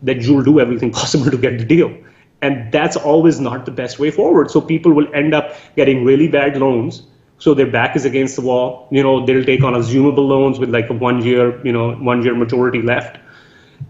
that 0.00 0.22
you'll 0.22 0.42
do 0.42 0.58
everything 0.58 0.90
possible 1.00 1.30
to 1.30 1.36
get 1.36 1.58
the 1.58 1.66
deal. 1.66 1.94
And 2.40 2.72
that's 2.72 2.96
always 2.96 3.40
not 3.40 3.66
the 3.66 3.72
best 3.72 3.98
way 3.98 4.10
forward. 4.10 4.50
So 4.50 4.62
people 4.62 4.94
will 4.94 5.14
end 5.14 5.34
up 5.34 5.54
getting 5.76 6.02
really 6.02 6.28
bad 6.28 6.56
loans. 6.56 7.02
So 7.40 7.54
their 7.54 7.66
back 7.66 7.96
is 7.96 8.04
against 8.04 8.36
the 8.36 8.42
wall. 8.42 8.86
You 8.90 9.02
know, 9.02 9.24
they'll 9.24 9.44
take 9.44 9.64
on 9.64 9.72
assumable 9.72 10.28
loans 10.28 10.58
with 10.58 10.70
like 10.70 10.90
a 10.90 10.92
one 10.92 11.22
year, 11.22 11.58
you 11.64 11.72
know, 11.72 11.94
one 11.94 12.22
year 12.22 12.34
maturity 12.34 12.82
left. 12.82 13.18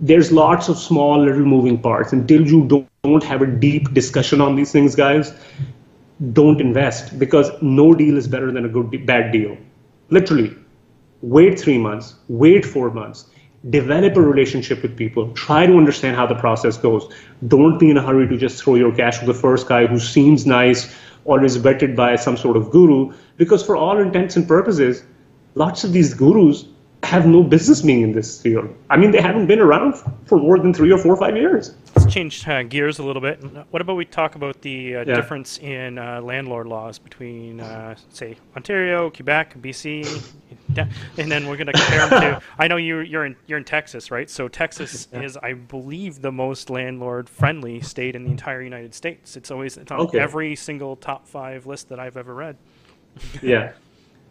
There's 0.00 0.30
lots 0.30 0.68
of 0.68 0.78
small 0.78 1.20
little 1.20 1.44
moving 1.44 1.76
parts. 1.76 2.12
Until 2.12 2.46
you 2.46 2.86
don't 3.02 3.24
have 3.24 3.42
a 3.42 3.46
deep 3.46 3.92
discussion 3.92 4.40
on 4.40 4.54
these 4.54 4.70
things, 4.70 4.94
guys, 4.94 5.34
don't 6.32 6.60
invest 6.60 7.18
because 7.18 7.50
no 7.60 7.92
deal 7.92 8.16
is 8.16 8.28
better 8.28 8.52
than 8.52 8.64
a 8.64 8.68
good 8.68 9.04
bad 9.04 9.32
deal. 9.32 9.56
Literally, 10.10 10.54
wait 11.22 11.58
three 11.58 11.78
months, 11.78 12.14
wait 12.28 12.64
four 12.64 12.92
months, 12.92 13.26
develop 13.68 14.16
a 14.16 14.20
relationship 14.20 14.80
with 14.82 14.96
people, 14.96 15.32
try 15.32 15.66
to 15.66 15.76
understand 15.76 16.14
how 16.14 16.26
the 16.26 16.36
process 16.36 16.76
goes. 16.76 17.12
Don't 17.48 17.78
be 17.78 17.90
in 17.90 17.96
a 17.96 18.02
hurry 18.02 18.28
to 18.28 18.36
just 18.36 18.62
throw 18.62 18.76
your 18.76 18.94
cash 18.94 19.18
to 19.18 19.26
the 19.26 19.34
first 19.34 19.66
guy 19.66 19.86
who 19.86 19.98
seems 19.98 20.46
nice 20.46 20.94
is 21.44 21.58
vetted 21.58 21.94
by 21.96 22.16
some 22.16 22.36
sort 22.36 22.56
of 22.56 22.70
guru, 22.70 23.12
because 23.36 23.62
for 23.64 23.76
all 23.76 23.98
intents 23.98 24.36
and 24.36 24.46
purposes, 24.48 25.04
lots 25.54 25.84
of 25.84 25.92
these 25.92 26.14
gurus 26.14 26.64
have 27.10 27.26
no 27.26 27.42
business 27.42 27.82
being 27.82 28.02
in 28.02 28.12
this 28.12 28.40
field. 28.40 28.72
I 28.88 28.96
mean, 28.96 29.10
they 29.10 29.20
haven't 29.20 29.46
been 29.46 29.58
around 29.58 29.96
for 30.26 30.38
more 30.38 30.60
than 30.60 30.72
three 30.72 30.92
or 30.92 30.98
four 30.98 31.14
or 31.14 31.16
five 31.16 31.36
years. 31.36 31.74
Let's 31.96 32.12
change 32.12 32.46
uh, 32.46 32.62
gears 32.62 33.00
a 33.00 33.02
little 33.02 33.20
bit. 33.20 33.42
What 33.72 33.82
about 33.82 33.96
we 33.96 34.04
talk 34.04 34.36
about 34.36 34.60
the 34.62 34.94
uh, 34.94 34.98
yeah. 35.00 35.16
difference 35.16 35.58
in 35.58 35.98
uh, 35.98 36.20
landlord 36.20 36.68
laws 36.68 37.00
between, 37.00 37.58
uh, 37.58 37.96
say, 38.10 38.36
Ontario, 38.54 39.10
Quebec, 39.10 39.56
BC, 39.58 40.32
and 41.18 41.30
then 41.32 41.48
we're 41.48 41.56
going 41.56 41.66
to 41.66 41.72
compare 41.72 42.08
them 42.08 42.20
to. 42.20 42.42
I 42.60 42.68
know 42.68 42.76
you 42.76 43.00
you're 43.00 43.24
in 43.24 43.34
you're 43.48 43.58
in 43.58 43.64
Texas, 43.64 44.12
right? 44.12 44.30
So 44.30 44.46
Texas 44.46 45.08
yeah. 45.12 45.22
is, 45.22 45.36
I 45.36 45.54
believe, 45.54 46.22
the 46.22 46.30
most 46.30 46.70
landlord-friendly 46.70 47.80
state 47.80 48.14
in 48.14 48.22
the 48.22 48.30
entire 48.30 48.62
United 48.62 48.94
States. 48.94 49.36
It's 49.36 49.50
always 49.50 49.76
it's 49.76 49.90
on 49.90 49.98
okay. 50.02 50.20
every 50.20 50.54
single 50.54 50.94
top 50.94 51.26
five 51.26 51.66
list 51.66 51.88
that 51.88 51.98
I've 51.98 52.16
ever 52.16 52.34
read. 52.34 52.56
yeah. 53.42 53.72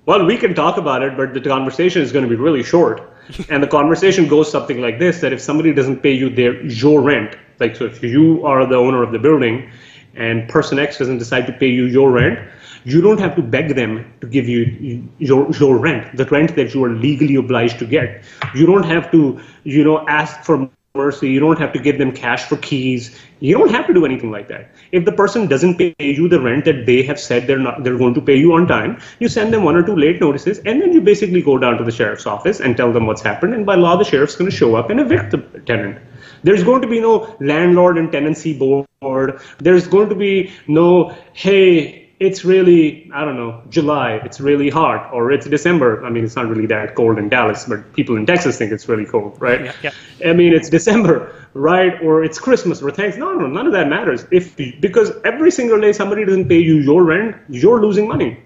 Well, 0.10 0.26
we 0.26 0.38
can 0.38 0.56
talk 0.56 0.78
about 0.78 1.04
it, 1.04 1.16
but 1.16 1.36
the 1.36 1.40
conversation 1.40 2.02
is 2.02 2.12
going 2.12 2.24
to 2.24 2.30
be 2.30 2.36
really 2.36 2.64
short. 2.64 3.14
and 3.50 3.62
the 3.62 3.68
conversation 3.68 4.28
goes 4.28 4.52
something 4.52 4.82
like 4.82 4.98
this: 4.98 5.22
that 5.22 5.32
if 5.32 5.40
somebody 5.40 5.72
doesn't 5.72 6.02
pay 6.02 6.14
you 6.14 6.32
their 6.32 6.60
your 6.66 7.00
rent, 7.00 7.36
like 7.60 7.76
so, 7.76 7.86
if 7.86 8.02
you 8.02 8.44
are 8.44 8.66
the 8.66 8.76
owner 8.76 9.04
of 9.04 9.12
the 9.12 9.20
building, 9.20 9.70
and 10.16 10.50
person 10.50 10.80
X 10.80 10.98
doesn't 10.98 11.20
decide 11.20 11.46
to 11.46 11.54
pay 11.54 11.68
you 11.68 11.86
your 11.86 12.10
rent, 12.10 12.40
you 12.86 13.02
don't 13.02 13.20
have 13.20 13.36
to 13.36 13.44
beg 13.44 13.76
them 13.76 14.12
to 14.22 14.26
give 14.26 14.50
you 14.50 15.08
your 15.20 15.48
your 15.60 15.78
rent, 15.78 16.18
the 16.18 16.26
rent 16.26 16.56
that 16.56 16.74
you 16.74 16.84
are 16.84 16.94
legally 17.08 17.36
obliged 17.36 17.78
to 17.78 17.86
get. 17.86 18.24
You 18.56 18.66
don't 18.66 18.90
have 18.96 19.12
to, 19.12 19.40
you 19.64 19.84
know, 19.84 20.08
ask 20.08 20.44
for 20.44 20.68
mercy. 21.00 21.30
You 21.30 21.40
don't 21.40 21.60
have 21.60 21.74
to 21.74 21.80
give 21.88 21.98
them 21.98 22.12
cash 22.12 22.46
for 22.52 22.58
keys. 22.58 23.10
You 23.40 23.58
don't 23.58 23.72
have 23.72 23.88
to 23.88 23.94
do 23.94 24.06
anything 24.06 24.32
like 24.32 24.48
that. 24.50 24.72
If 24.92 25.06
the 25.06 25.14
person 25.22 25.48
doesn't 25.54 25.78
pay 25.78 25.94
you 26.00 26.28
the 26.34 26.42
rent 26.48 26.66
that 26.66 26.86
they 26.86 27.04
have 27.10 27.20
said 27.20 27.48
they're 27.48 27.66
not 27.68 27.84
they're 27.84 27.98
going 27.98 28.16
to 28.16 28.24
pay 28.30 28.36
you 28.36 28.54
on 28.54 28.68
time, 28.68 29.00
you 29.20 29.30
send 29.30 29.54
them 29.54 29.64
one 29.70 29.78
or 29.82 29.84
two 29.90 29.96
late 29.96 30.20
notices, 30.26 30.60
and 30.60 30.82
then 30.82 30.92
you 30.98 31.02
basically 31.02 31.42
go 31.42 31.58
down 31.58 31.78
to 31.78 31.84
the 31.90 31.96
sheriff's 32.00 32.28
office 32.36 32.60
and 32.60 32.76
tell 32.76 32.92
them 32.98 33.06
what's 33.12 33.22
happened. 33.32 33.54
And 33.54 33.66
by 33.66 33.76
law, 33.76 33.96
the 33.96 34.10
sheriff's 34.12 34.36
going 34.36 34.52
to 34.52 34.58
show 34.58 34.76
up 34.76 34.90
and 34.90 35.00
evict 35.00 35.32
the 35.32 35.40
tenant. 35.72 36.00
There's 36.44 36.64
going 36.64 36.82
to 36.82 36.88
be 36.88 37.00
no 37.00 37.36
landlord 37.40 37.98
and 37.98 38.12
tenancy 38.12 38.58
board. 38.58 39.42
There's 39.58 39.88
going 39.88 40.10
to 40.10 40.16
be 40.16 40.52
no 40.68 41.16
hey 41.34 42.09
it's 42.20 42.44
really 42.44 43.10
I 43.14 43.24
don't 43.24 43.38
know 43.38 43.62
July. 43.70 44.20
It's 44.26 44.40
really 44.40 44.70
hot, 44.70 45.12
or 45.14 45.32
it's 45.32 45.48
December. 45.48 46.06
I 46.06 46.10
mean, 46.10 46.24
it's 46.26 46.36
not 46.36 46.48
really 46.48 46.66
that 46.68 46.96
cold 46.96 47.18
in 47.18 47.30
Dallas, 47.30 47.66
but 47.66 47.94
people 47.94 48.18
in 48.18 48.26
Texas 48.26 48.58
think 48.58 48.72
it's 48.72 48.88
really 48.90 49.06
cold, 49.06 49.38
right? 49.40 49.66
Yeah, 49.66 49.74
yeah. 49.84 50.30
I 50.30 50.34
mean, 50.34 50.54
it's 50.54 50.70
December, 50.70 51.34
right? 51.54 52.02
Or 52.04 52.24
it's 52.24 52.40
Christmas 52.40 52.82
or 52.82 52.92
thanks. 52.92 53.18
No, 53.18 53.34
no, 53.34 53.48
none 53.48 53.68
of 53.68 53.74
that 53.74 53.88
matters. 53.88 54.26
If 54.32 54.56
because 54.82 55.12
every 55.24 55.52
single 55.52 55.80
day 55.80 55.94
somebody 55.94 56.26
doesn't 56.26 56.50
pay 56.50 56.60
you 56.60 56.76
your 56.76 57.04
rent, 57.04 57.38
you're 57.50 57.82
losing 57.82 58.08
money. 58.08 58.38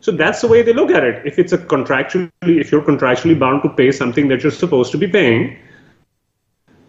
So 0.00 0.12
that's 0.12 0.42
the 0.42 0.48
way 0.48 0.62
they 0.62 0.74
look 0.74 0.90
at 0.90 1.02
it. 1.02 1.26
If 1.26 1.38
it's 1.38 1.52
a 1.52 1.58
contractually, 1.58 2.30
if 2.42 2.70
you're 2.70 2.82
contractually 2.82 3.38
bound 3.38 3.62
to 3.62 3.70
pay 3.70 3.90
something 3.90 4.28
that 4.28 4.42
you're 4.42 4.52
supposed 4.52 4.92
to 4.92 4.98
be 4.98 5.08
paying, 5.08 5.58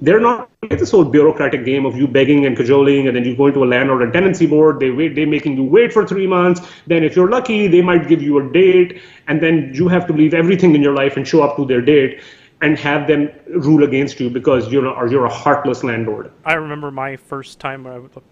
they're 0.01 0.19
not 0.19 0.49
like 0.61 0.79
this 0.79 0.91
whole 0.91 1.05
bureaucratic 1.05 1.63
game 1.63 1.85
of 1.85 1.95
you 1.95 2.07
begging 2.07 2.45
and 2.45 2.57
cajoling, 2.57 3.07
and 3.07 3.15
then 3.15 3.23
you 3.23 3.35
go 3.35 3.47
into 3.47 3.63
a 3.63 3.65
landlord 3.65 4.01
and 4.01 4.11
tenancy 4.11 4.45
board. 4.45 4.79
They 4.79 4.91
wait, 4.91 5.15
they're 5.15 5.27
making 5.27 5.55
you 5.55 5.63
wait 5.63 5.93
for 5.93 6.05
three 6.05 6.27
months. 6.27 6.61
Then, 6.87 7.03
if 7.03 7.15
you're 7.15 7.29
lucky, 7.29 7.67
they 7.67 7.81
might 7.81 8.07
give 8.07 8.21
you 8.21 8.39
a 8.39 8.51
date, 8.51 9.01
and 9.27 9.41
then 9.41 9.71
you 9.73 9.87
have 9.87 10.05
to 10.07 10.13
leave 10.13 10.33
everything 10.33 10.75
in 10.75 10.81
your 10.81 10.93
life 10.93 11.15
and 11.15 11.27
show 11.27 11.41
up 11.41 11.55
to 11.57 11.65
their 11.65 11.81
date 11.81 12.21
and 12.61 12.77
have 12.77 13.07
them 13.07 13.29
rule 13.47 13.83
against 13.83 14.19
you 14.19 14.29
because 14.29 14.71
you're 14.71 14.87
or 14.87 15.07
you're 15.07 15.25
a 15.25 15.33
heartless 15.33 15.83
landlord. 15.83 16.31
I 16.43 16.53
remember 16.53 16.91
my 16.91 17.15
first 17.15 17.59
time, 17.59 17.83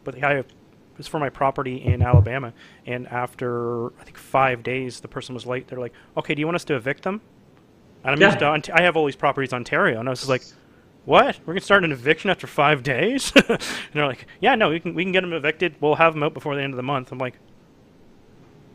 but 0.03 0.23
uh, 0.23 0.27
I 0.27 0.43
was 0.97 1.07
for 1.07 1.19
my 1.19 1.29
property 1.29 1.77
in 1.77 2.01
Alabama, 2.01 2.53
and 2.85 3.07
after 3.07 3.87
I 3.99 4.03
think 4.03 4.17
five 4.17 4.63
days, 4.63 4.99
the 4.99 5.07
person 5.07 5.33
was 5.33 5.45
late. 5.45 5.67
They're 5.67 5.79
like, 5.79 5.93
"Okay, 6.17 6.35
do 6.35 6.39
you 6.41 6.47
want 6.47 6.55
us 6.55 6.65
to 6.65 6.75
evict 6.75 7.03
them?" 7.03 7.21
And 8.03 8.15
I'm 8.15 8.21
yeah. 8.21 8.27
used 8.27 8.65
to, 8.65 8.75
I 8.75 8.81
have 8.81 8.97
all 8.97 9.05
these 9.05 9.15
properties 9.15 9.53
in 9.53 9.55
Ontario, 9.55 9.99
and 9.99 10.09
I 10.09 10.11
was 10.11 10.19
just 10.19 10.29
like 10.29 10.43
what? 11.05 11.39
We're 11.45 11.53
gonna 11.53 11.61
start 11.61 11.83
an 11.83 11.91
eviction 11.91 12.29
after 12.29 12.47
five 12.47 12.83
days? 12.83 13.31
and 13.49 13.59
they're 13.93 14.07
like, 14.07 14.25
yeah, 14.39 14.55
no, 14.55 14.69
we 14.69 14.79
can 14.79 14.93
we 14.93 15.03
can 15.03 15.11
get 15.11 15.21
them 15.21 15.33
evicted. 15.33 15.75
We'll 15.81 15.95
have 15.95 16.13
them 16.13 16.23
out 16.23 16.33
before 16.33 16.55
the 16.55 16.61
end 16.61 16.73
of 16.73 16.77
the 16.77 16.83
month. 16.83 17.11
I'm 17.11 17.17
like, 17.17 17.35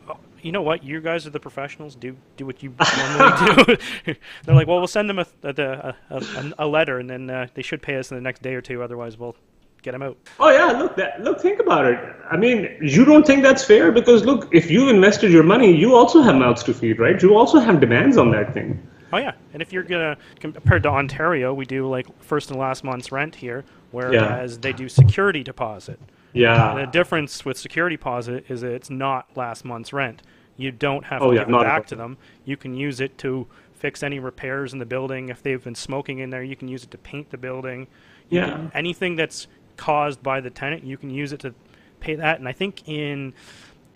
oh, 0.07 0.17
you 0.41 0.51
know 0.51 0.61
what? 0.61 0.83
You 0.83 1.01
guys 1.01 1.25
are 1.25 1.31
the 1.31 1.39
professionals. 1.39 1.95
Do 1.95 2.15
do 2.37 2.45
what 2.45 2.61
you 2.61 2.73
normally 2.97 3.75
do. 4.05 4.15
they're 4.45 4.55
like, 4.55 4.67
well, 4.67 4.77
we'll 4.77 4.87
send 4.87 5.09
them 5.09 5.19
a 5.19 5.25
a, 5.43 5.95
a, 6.09 6.53
a 6.59 6.67
letter, 6.67 6.99
and 6.99 7.09
then 7.09 7.29
uh, 7.29 7.47
they 7.53 7.63
should 7.63 7.81
pay 7.81 7.95
us 7.95 8.11
in 8.11 8.17
the 8.17 8.21
next 8.21 8.41
day 8.41 8.53
or 8.53 8.61
two. 8.61 8.83
Otherwise, 8.83 9.17
we'll 9.17 9.35
get 9.81 9.91
them 9.93 10.03
out. 10.03 10.17
Oh 10.39 10.49
yeah, 10.49 10.77
look 10.77 10.95
that 10.97 11.21
look 11.23 11.41
think 11.41 11.59
about 11.59 11.85
it. 11.85 11.99
I 12.29 12.37
mean, 12.37 12.77
you 12.81 13.05
don't 13.05 13.25
think 13.25 13.41
that's 13.41 13.63
fair 13.63 13.91
because 13.91 14.23
look, 14.23 14.53
if 14.53 14.69
you 14.69 14.89
invested 14.89 15.31
your 15.31 15.43
money, 15.43 15.75
you 15.75 15.95
also 15.95 16.21
have 16.21 16.35
mouths 16.35 16.63
to 16.63 16.73
feed, 16.75 16.99
right? 16.99 17.19
You 17.21 17.35
also 17.35 17.59
have 17.59 17.79
demands 17.79 18.17
on 18.17 18.29
that 18.31 18.53
thing. 18.53 18.87
Oh 19.11 19.17
yeah, 19.17 19.33
and 19.53 19.61
if 19.61 19.73
you're 19.73 19.83
gonna 19.83 20.17
compared 20.39 20.83
to 20.83 20.89
Ontario, 20.89 21.53
we 21.53 21.65
do 21.65 21.87
like 21.87 22.07
first 22.21 22.51
and 22.51 22.59
last 22.59 22.83
month's 22.83 23.11
rent 23.11 23.35
here, 23.35 23.65
whereas 23.91 24.53
yeah. 24.53 24.57
they 24.61 24.73
do 24.73 24.89
security 24.89 25.43
deposit. 25.43 25.99
Yeah. 26.33 26.75
the 26.75 26.85
difference 26.85 27.43
with 27.43 27.57
security 27.57 27.95
deposit 27.95 28.45
is 28.49 28.61
that 28.61 28.71
it's 28.71 28.89
not 28.89 29.35
last 29.35 29.65
month's 29.65 29.91
rent. 29.91 30.21
You 30.57 30.71
don't 30.71 31.05
have 31.05 31.21
oh, 31.21 31.31
to 31.31 31.35
yeah, 31.35 31.45
give 31.45 31.55
it 31.55 31.61
back 31.61 31.87
to 31.87 31.95
them. 31.95 32.17
You 32.45 32.57
can 32.57 32.73
use 32.73 32.99
it 32.99 33.17
to 33.19 33.47
fix 33.73 34.03
any 34.03 34.19
repairs 34.19 34.73
in 34.73 34.79
the 34.79 34.85
building. 34.85 35.29
If 35.29 35.41
they've 35.41 35.63
been 35.63 35.75
smoking 35.75 36.19
in 36.19 36.29
there, 36.29 36.43
you 36.43 36.55
can 36.55 36.67
use 36.67 36.83
it 36.83 36.91
to 36.91 36.97
paint 36.97 37.29
the 37.29 37.37
building. 37.37 37.87
You 38.29 38.39
yeah. 38.39 38.51
Can, 38.51 38.71
anything 38.73 39.15
that's 39.15 39.47
caused 39.77 40.21
by 40.21 40.41
the 40.41 40.49
tenant, 40.49 40.83
you 40.83 40.97
can 40.97 41.09
use 41.09 41.31
it 41.31 41.39
to 41.39 41.53
pay 42.01 42.15
that. 42.15 42.39
And 42.39 42.47
I 42.47 42.51
think 42.51 42.87
in 42.87 43.33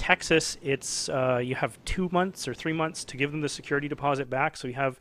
Texas, 0.03 0.57
it's 0.61 1.07
uh, 1.07 1.39
you 1.41 1.55
have 1.55 1.79
two 1.85 2.09
months 2.11 2.45
or 2.45 2.53
three 2.53 2.73
months 2.73 3.05
to 3.05 3.15
give 3.15 3.31
them 3.31 3.39
the 3.39 3.47
security 3.47 3.87
deposit 3.87 4.29
back. 4.29 4.57
So 4.57 4.67
you 4.67 4.73
have 4.73 4.99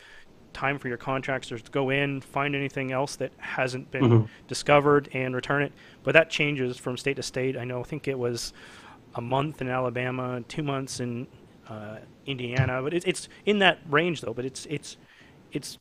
time 0.52 0.78
for 0.78 0.86
your 0.86 0.96
contractors 0.96 1.60
to 1.60 1.72
go 1.72 1.90
in, 1.90 2.20
find 2.20 2.54
anything 2.54 2.92
else 2.92 3.16
that 3.16 3.32
hasn't 3.38 3.90
been 3.90 4.04
mm-hmm. 4.04 4.26
discovered, 4.46 5.08
and 5.12 5.34
return 5.34 5.62
it. 5.62 5.72
But 6.04 6.12
that 6.12 6.30
changes 6.30 6.76
from 6.76 6.96
state 6.96 7.16
to 7.16 7.22
state. 7.24 7.56
I 7.56 7.64
know. 7.64 7.80
I 7.80 7.82
think 7.82 8.06
it 8.06 8.16
was 8.16 8.52
a 9.16 9.20
month 9.20 9.60
in 9.60 9.68
Alabama, 9.68 10.40
two 10.46 10.62
months 10.62 11.00
in 11.00 11.26
uh, 11.68 11.96
Indiana, 12.24 12.80
but 12.80 12.94
it, 12.94 13.02
it's 13.04 13.28
in 13.44 13.58
that 13.58 13.80
range 13.90 14.20
though. 14.20 14.32
But 14.32 14.44
it's 14.44 14.66
it's 14.66 14.98
it's 15.50 15.78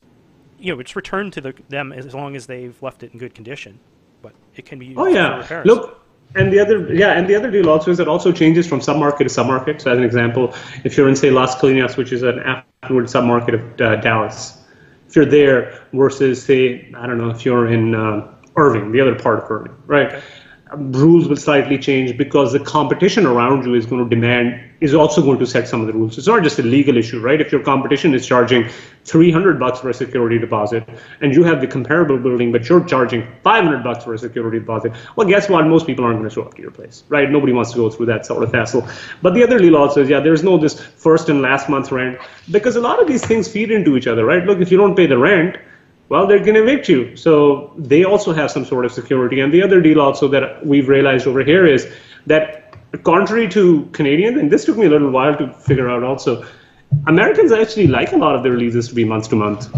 you 0.58 0.74
know 0.74 0.80
it's 0.80 0.96
returned 0.96 1.32
to 1.34 1.40
the, 1.40 1.54
them 1.68 1.92
as 1.92 2.12
long 2.12 2.34
as 2.34 2.46
they've 2.46 2.76
left 2.82 3.04
it 3.04 3.12
in 3.12 3.20
good 3.20 3.36
condition. 3.36 3.78
But 4.20 4.32
it 4.56 4.66
can 4.66 4.80
be 4.80 4.86
used 4.86 4.98
oh 4.98 5.06
yeah, 5.06 5.62
look 5.64 6.01
and 6.34 6.52
the 6.52 6.58
other, 6.58 6.92
yeah, 6.92 7.12
and 7.12 7.28
the 7.28 7.34
other 7.34 7.50
deal 7.50 7.68
also 7.68 7.90
is 7.90 8.00
it 8.00 8.08
also 8.08 8.32
changes 8.32 8.66
from 8.66 8.80
submarket 8.80 9.18
to 9.18 9.24
submarket. 9.24 9.80
So, 9.80 9.92
as 9.92 9.98
an 9.98 10.04
example, 10.04 10.54
if 10.84 10.96
you're 10.96 11.08
in 11.08 11.16
say 11.16 11.30
Las 11.30 11.54
Colinas, 11.56 11.96
which 11.96 12.12
is 12.12 12.22
an 12.22 12.40
affluent 12.40 13.08
submarket 13.08 13.54
of 13.54 13.80
uh, 13.80 13.96
Dallas, 13.96 14.62
if 15.08 15.16
you're 15.16 15.24
there 15.24 15.82
versus 15.92 16.42
say 16.42 16.90
I 16.96 17.06
don't 17.06 17.18
know 17.18 17.30
if 17.30 17.44
you're 17.44 17.68
in 17.68 17.94
uh, 17.94 18.32
Irving, 18.56 18.92
the 18.92 19.00
other 19.00 19.14
part 19.14 19.44
of 19.44 19.50
Irving, 19.50 19.76
right? 19.86 20.22
Rules 20.74 21.28
will 21.28 21.36
slightly 21.36 21.78
change 21.78 22.16
because 22.16 22.52
the 22.52 22.60
competition 22.60 23.26
around 23.26 23.64
you 23.64 23.74
is 23.74 23.84
going 23.84 24.02
to 24.02 24.08
demand 24.08 24.60
is 24.80 24.94
also 24.94 25.22
going 25.22 25.38
to 25.38 25.46
set 25.46 25.68
some 25.68 25.80
of 25.80 25.86
the 25.86 25.92
rules. 25.92 26.18
It's 26.18 26.26
not 26.26 26.42
just 26.42 26.58
a 26.58 26.62
legal 26.62 26.96
issue, 26.96 27.20
right? 27.20 27.40
If 27.40 27.52
your 27.52 27.62
competition 27.62 28.14
is 28.14 28.26
charging 28.26 28.68
300 29.04 29.60
bucks 29.60 29.80
for 29.80 29.90
a 29.90 29.94
security 29.94 30.38
deposit 30.38 30.88
and 31.20 31.34
you 31.34 31.44
have 31.44 31.60
the 31.60 31.66
comparable 31.66 32.18
building, 32.18 32.52
but 32.52 32.68
you're 32.68 32.82
charging 32.84 33.26
500 33.42 33.84
bucks 33.84 34.04
for 34.04 34.14
a 34.14 34.18
security 34.18 34.58
deposit, 34.58 34.92
well, 35.14 35.28
guess 35.28 35.48
what? 35.48 35.66
Most 35.66 35.86
people 35.86 36.04
aren't 36.04 36.18
going 36.18 36.28
to 36.28 36.34
show 36.34 36.42
up 36.42 36.54
to 36.54 36.62
your 36.62 36.70
place, 36.70 37.04
right? 37.08 37.30
Nobody 37.30 37.52
wants 37.52 37.72
to 37.72 37.76
go 37.76 37.90
through 37.90 38.06
that 38.06 38.24
sort 38.24 38.42
of 38.42 38.52
hassle. 38.52 38.86
But 39.20 39.34
the 39.34 39.42
other 39.42 39.58
deal 39.58 39.76
also 39.76 40.02
is, 40.02 40.08
yeah, 40.08 40.20
there's 40.20 40.42
no 40.42 40.58
this 40.58 40.80
first 40.80 41.28
and 41.28 41.42
last 41.42 41.68
month 41.68 41.92
rent 41.92 42.18
because 42.50 42.76
a 42.76 42.80
lot 42.80 43.00
of 43.00 43.06
these 43.06 43.24
things 43.24 43.46
feed 43.46 43.70
into 43.70 43.96
each 43.96 44.06
other, 44.06 44.24
right? 44.24 44.44
Look, 44.44 44.60
if 44.60 44.70
you 44.70 44.78
don't 44.78 44.96
pay 44.96 45.06
the 45.06 45.18
rent, 45.18 45.58
well, 46.12 46.26
they're 46.26 46.44
going 46.48 46.58
to 46.60 46.62
evict 46.62 46.90
you. 46.90 47.16
So 47.16 47.72
they 47.78 48.04
also 48.04 48.34
have 48.34 48.50
some 48.50 48.66
sort 48.66 48.84
of 48.84 48.92
security. 48.92 49.40
And 49.40 49.50
the 49.50 49.62
other 49.62 49.80
deal 49.80 49.98
also 49.98 50.28
that 50.28 50.64
we've 50.64 50.86
realized 50.86 51.26
over 51.26 51.42
here 51.42 51.66
is 51.66 51.90
that 52.26 52.76
contrary 53.02 53.48
to 53.48 53.88
Canadians, 53.92 54.36
and 54.36 54.52
this 54.52 54.66
took 54.66 54.76
me 54.76 54.84
a 54.84 54.90
little 54.90 55.10
while 55.10 55.34
to 55.34 55.50
figure 55.54 55.88
out 55.88 56.02
also, 56.02 56.44
Americans 57.06 57.50
actually 57.50 57.86
like 57.86 58.12
a 58.12 58.18
lot 58.18 58.34
of 58.36 58.42
their 58.42 58.58
leases 58.58 58.88
to 58.88 58.94
be 58.94 59.04
month 59.04 59.30
to 59.30 59.36
month. 59.36 59.74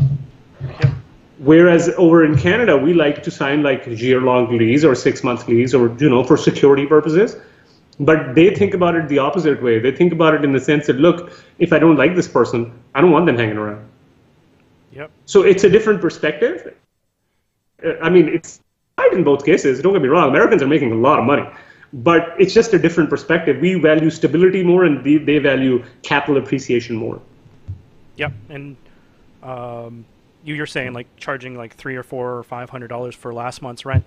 Whereas 1.39 1.89
over 1.97 2.25
in 2.25 2.37
Canada, 2.37 2.77
we 2.77 2.95
like 2.95 3.23
to 3.23 3.31
sign 3.31 3.63
like 3.63 3.87
year-long 3.87 4.59
lease 4.59 4.83
or 4.83 4.97
six-month 4.97 5.47
lease, 5.47 5.73
or 5.73 5.97
you 5.99 6.11
know, 6.11 6.25
for 6.25 6.37
security 6.37 6.85
purposes. 6.85 7.37
But 8.01 8.35
they 8.35 8.53
think 8.57 8.75
about 8.75 8.97
it 8.97 9.09
the 9.09 9.21
opposite 9.21 9.63
way. 9.63 9.79
They 9.79 9.93
think 9.93 10.13
about 10.13 10.35
it 10.35 10.45
in 10.45 10.51
the 10.51 10.59
sense 10.59 10.89
that, 10.89 10.97
look, 10.97 11.33
if 11.61 11.73
I 11.73 11.79
don't 11.79 11.97
like 11.97 12.17
this 12.17 12.27
person, 12.27 12.73
I 12.93 13.01
don't 13.01 13.13
want 13.13 13.27
them 13.27 13.39
hanging 13.39 13.57
around. 13.57 13.89
Yep. 14.95 15.11
So 15.27 15.43
it's 15.43 15.65
a 15.65 15.71
different 15.71 16.01
perspective. 16.01 16.75
Uh, 17.85 17.93
I 18.03 18.11
mean, 18.11 18.29
it's 18.29 18.61
right 18.99 19.13
in 19.13 19.25
both 19.25 19.45
cases. 19.45 19.81
Don't 19.83 19.93
get 19.93 20.03
me 20.03 20.09
wrong. 20.09 20.29
Americans 20.29 20.63
are 20.63 20.69
making 20.69 20.93
a 20.93 20.97
lot 20.97 21.19
of 21.19 21.25
money, 21.25 21.47
but 21.93 22.35
it's 22.39 22.55
just 22.55 22.73
a 22.75 22.79
different 22.79 23.11
perspective. 23.11 23.61
We 23.61 23.75
value 23.75 24.11
stability 24.11 24.63
more, 24.63 24.85
and 24.85 25.05
they, 25.05 25.17
they 25.17 25.39
value 25.39 25.85
capital 26.03 26.37
appreciation 26.43 26.97
more. 26.97 27.21
Yep. 28.17 28.33
And 28.49 28.77
um, 29.43 30.05
you, 30.45 30.55
you're 30.55 30.67
saying 30.67 30.93
like 30.93 31.09
charging 31.17 31.57
like 31.57 31.75
three 31.75 31.97
or 31.97 32.03
four 32.03 32.37
or 32.37 32.43
five 32.45 32.71
hundred 32.71 32.89
dollars 32.89 33.15
for 33.15 33.35
last 33.35 33.63
month's 33.63 33.85
rent. 33.85 34.05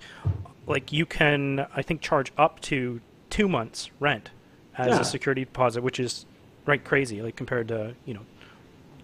Like 0.66 0.92
you 0.92 1.04
can, 1.06 1.66
I 1.74 1.82
think, 1.82 2.00
charge 2.00 2.32
up 2.38 2.60
to 2.62 3.00
two 3.30 3.48
months 3.48 3.90
rent 4.00 4.30
as 4.76 4.88
Yeah. 4.88 5.00
a 5.00 5.04
security 5.04 5.44
deposit, 5.44 5.82
which 5.82 6.00
is 6.00 6.24
right 6.64 6.82
crazy, 6.82 7.20
like 7.20 7.36
compared 7.36 7.68
to 7.68 7.94
you 8.06 8.14
know 8.14 8.22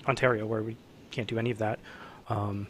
Ontario 0.06 0.46
where 0.46 0.62
we 0.62 0.76
can't 1.14 1.28
do 1.28 1.38
any 1.38 1.50
of 1.50 1.58
that. 1.58 1.78
Um, 2.28 2.66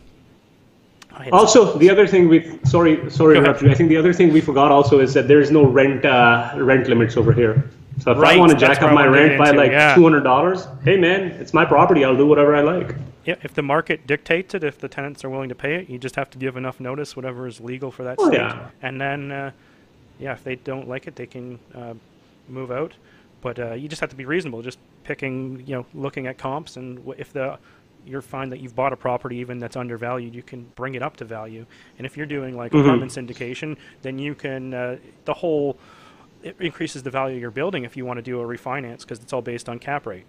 Also, 1.32 1.78
the 1.78 1.88
other 1.90 2.06
thing 2.08 2.28
we 2.28 2.38
sorry 2.64 2.94
sorry 3.10 3.34
to 3.34 3.40
interrupt 3.40 3.62
you. 3.62 3.70
I 3.70 3.74
think 3.74 3.88
the 3.88 3.96
other 3.96 4.12
thing 4.12 4.32
we 4.32 4.40
forgot 4.40 4.70
also 4.72 4.98
is 5.00 5.14
that 5.14 5.28
there 5.28 5.40
is 5.40 5.50
no 5.50 5.62
rent 5.64 6.04
uh, 6.04 6.52
rent 6.70 6.88
limits 6.88 7.16
over 7.16 7.32
here. 7.32 7.54
So 8.00 8.10
if 8.10 8.18
Right, 8.18 8.36
I 8.36 8.40
want 8.40 8.50
to 8.50 8.58
jack 8.58 8.82
up 8.82 8.92
my 8.92 9.06
rent 9.06 9.38
by 9.38 9.50
into, 9.50 9.60
like 9.60 9.70
yeah. 9.70 9.94
two 9.94 10.02
hundred 10.02 10.24
dollars, 10.24 10.66
hey 10.84 10.96
man, 10.96 11.20
it's 11.42 11.54
my 11.54 11.64
property. 11.64 12.04
I'll 12.04 12.16
do 12.16 12.26
whatever 12.26 12.52
I 12.56 12.62
like. 12.62 12.96
Yeah, 13.24 13.36
if 13.42 13.54
the 13.54 13.62
market 13.62 14.06
dictates 14.06 14.54
it, 14.54 14.64
if 14.64 14.76
the 14.78 14.88
tenants 14.88 15.24
are 15.24 15.30
willing 15.30 15.48
to 15.48 15.54
pay 15.54 15.76
it, 15.76 15.88
you 15.88 15.98
just 15.98 16.16
have 16.16 16.28
to 16.30 16.38
give 16.38 16.56
enough 16.56 16.78
notice, 16.80 17.14
whatever 17.16 17.46
is 17.46 17.60
legal 17.60 17.90
for 17.90 18.02
that 18.04 18.16
Oh, 18.18 18.26
state. 18.28 18.40
yeah. 18.40 18.68
And 18.82 19.00
then, 19.00 19.32
uh, 19.32 19.50
yeah, 20.18 20.32
if 20.32 20.42
they 20.44 20.56
don't 20.56 20.88
like 20.88 21.06
it, 21.06 21.14
they 21.16 21.26
can 21.26 21.58
uh, 21.74 21.94
move 22.48 22.70
out. 22.70 22.92
But 23.40 23.58
uh, 23.58 23.72
you 23.80 23.88
just 23.88 24.00
have 24.00 24.10
to 24.10 24.16
be 24.16 24.26
reasonable, 24.26 24.60
just 24.60 24.78
picking, 25.04 25.62
you 25.66 25.74
know, 25.76 25.86
looking 25.94 26.26
at 26.26 26.36
comps, 26.36 26.76
and 26.76 27.00
if 27.16 27.32
the 27.32 27.58
you're 28.06 28.22
find 28.22 28.52
that 28.52 28.60
you've 28.60 28.74
bought 28.74 28.92
a 28.92 28.96
property 28.96 29.36
even 29.36 29.58
that's 29.58 29.76
undervalued, 29.76 30.34
you 30.34 30.42
can 30.42 30.64
bring 30.74 30.94
it 30.94 31.02
up 31.02 31.16
to 31.18 31.24
value. 31.24 31.66
And 31.98 32.06
if 32.06 32.16
you're 32.16 32.26
doing 32.26 32.56
like 32.56 32.72
apartment 32.72 33.12
syndication, 33.12 33.76
then 34.02 34.18
you 34.18 34.34
can 34.34 34.74
uh, 34.74 34.96
the 35.24 35.34
whole 35.34 35.78
it 36.42 36.56
increases 36.60 37.02
the 37.02 37.10
value 37.10 37.36
of 37.36 37.40
your 37.40 37.50
building 37.50 37.84
if 37.84 37.96
you 37.96 38.04
want 38.04 38.18
to 38.18 38.22
do 38.22 38.40
a 38.40 38.44
refinance 38.44 39.00
because 39.00 39.18
it's 39.20 39.32
all 39.32 39.42
based 39.42 39.68
on 39.68 39.78
cap 39.78 40.06
rate. 40.06 40.26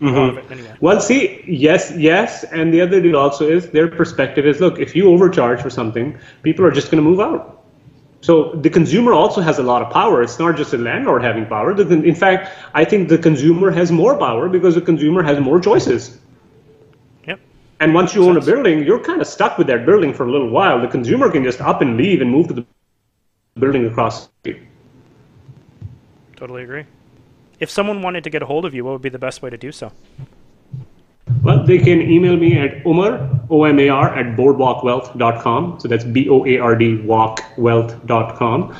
A 0.00 0.06
lot 0.06 0.30
of 0.30 0.38
it, 0.38 0.50
anyway. 0.50 0.74
Well, 0.80 1.00
see, 1.00 1.44
yes, 1.46 1.92
yes, 1.96 2.44
and 2.44 2.74
the 2.74 2.80
other 2.80 3.00
deal 3.00 3.16
also 3.16 3.48
is 3.48 3.70
their 3.70 3.88
perspective 3.88 4.44
is 4.44 4.60
look, 4.60 4.78
if 4.80 4.96
you 4.96 5.08
overcharge 5.10 5.60
for 5.62 5.70
something, 5.70 6.18
people 6.42 6.64
are 6.64 6.72
just 6.72 6.90
going 6.90 7.02
to 7.02 7.08
move 7.08 7.20
out. 7.20 7.64
So 8.20 8.54
the 8.54 8.70
consumer 8.70 9.12
also 9.12 9.42
has 9.42 9.58
a 9.58 9.62
lot 9.62 9.82
of 9.82 9.92
power. 9.92 10.22
It's 10.22 10.38
not 10.38 10.56
just 10.56 10.70
the 10.70 10.78
landlord 10.78 11.22
having 11.22 11.44
power. 11.44 11.78
In 11.78 12.14
fact, 12.14 12.50
I 12.72 12.84
think 12.84 13.10
the 13.10 13.18
consumer 13.18 13.70
has 13.70 13.92
more 13.92 14.16
power 14.16 14.48
because 14.48 14.74
the 14.74 14.80
consumer 14.80 15.22
has 15.22 15.38
more 15.40 15.60
choices. 15.60 16.18
And 17.84 17.92
once 17.92 18.14
you 18.14 18.24
own 18.24 18.38
a 18.38 18.40
building, 18.40 18.82
you're 18.82 18.98
kind 18.98 19.20
of 19.20 19.26
stuck 19.26 19.58
with 19.58 19.66
that 19.66 19.84
building 19.84 20.14
for 20.14 20.26
a 20.26 20.32
little 20.32 20.48
while. 20.48 20.80
The 20.80 20.88
consumer 20.88 21.30
can 21.30 21.44
just 21.44 21.60
up 21.60 21.82
and 21.82 21.98
leave 21.98 22.22
and 22.22 22.30
move 22.30 22.48
to 22.48 22.54
the 22.54 22.64
building 23.58 23.84
across 23.84 24.26
the 24.26 24.32
street. 24.40 24.62
Totally 26.34 26.62
agree. 26.62 26.86
If 27.60 27.68
someone 27.68 28.00
wanted 28.00 28.24
to 28.24 28.30
get 28.30 28.42
a 28.42 28.46
hold 28.46 28.64
of 28.64 28.72
you, 28.72 28.86
what 28.86 28.92
would 28.92 29.02
be 29.02 29.10
the 29.10 29.18
best 29.18 29.42
way 29.42 29.50
to 29.50 29.58
do 29.58 29.70
so? 29.70 29.92
Well, 31.42 31.66
they 31.66 31.76
can 31.76 32.00
email 32.00 32.38
me 32.38 32.58
at 32.58 32.86
Omar, 32.86 33.28
O-M-A-R, 33.50 34.16
at 34.16 34.34
boardwalkwealth.com. 34.34 35.78
So 35.78 35.86
that's 35.86 36.04
B-O-A-R-D, 36.04 37.02
walkwealth.com. 37.04 38.74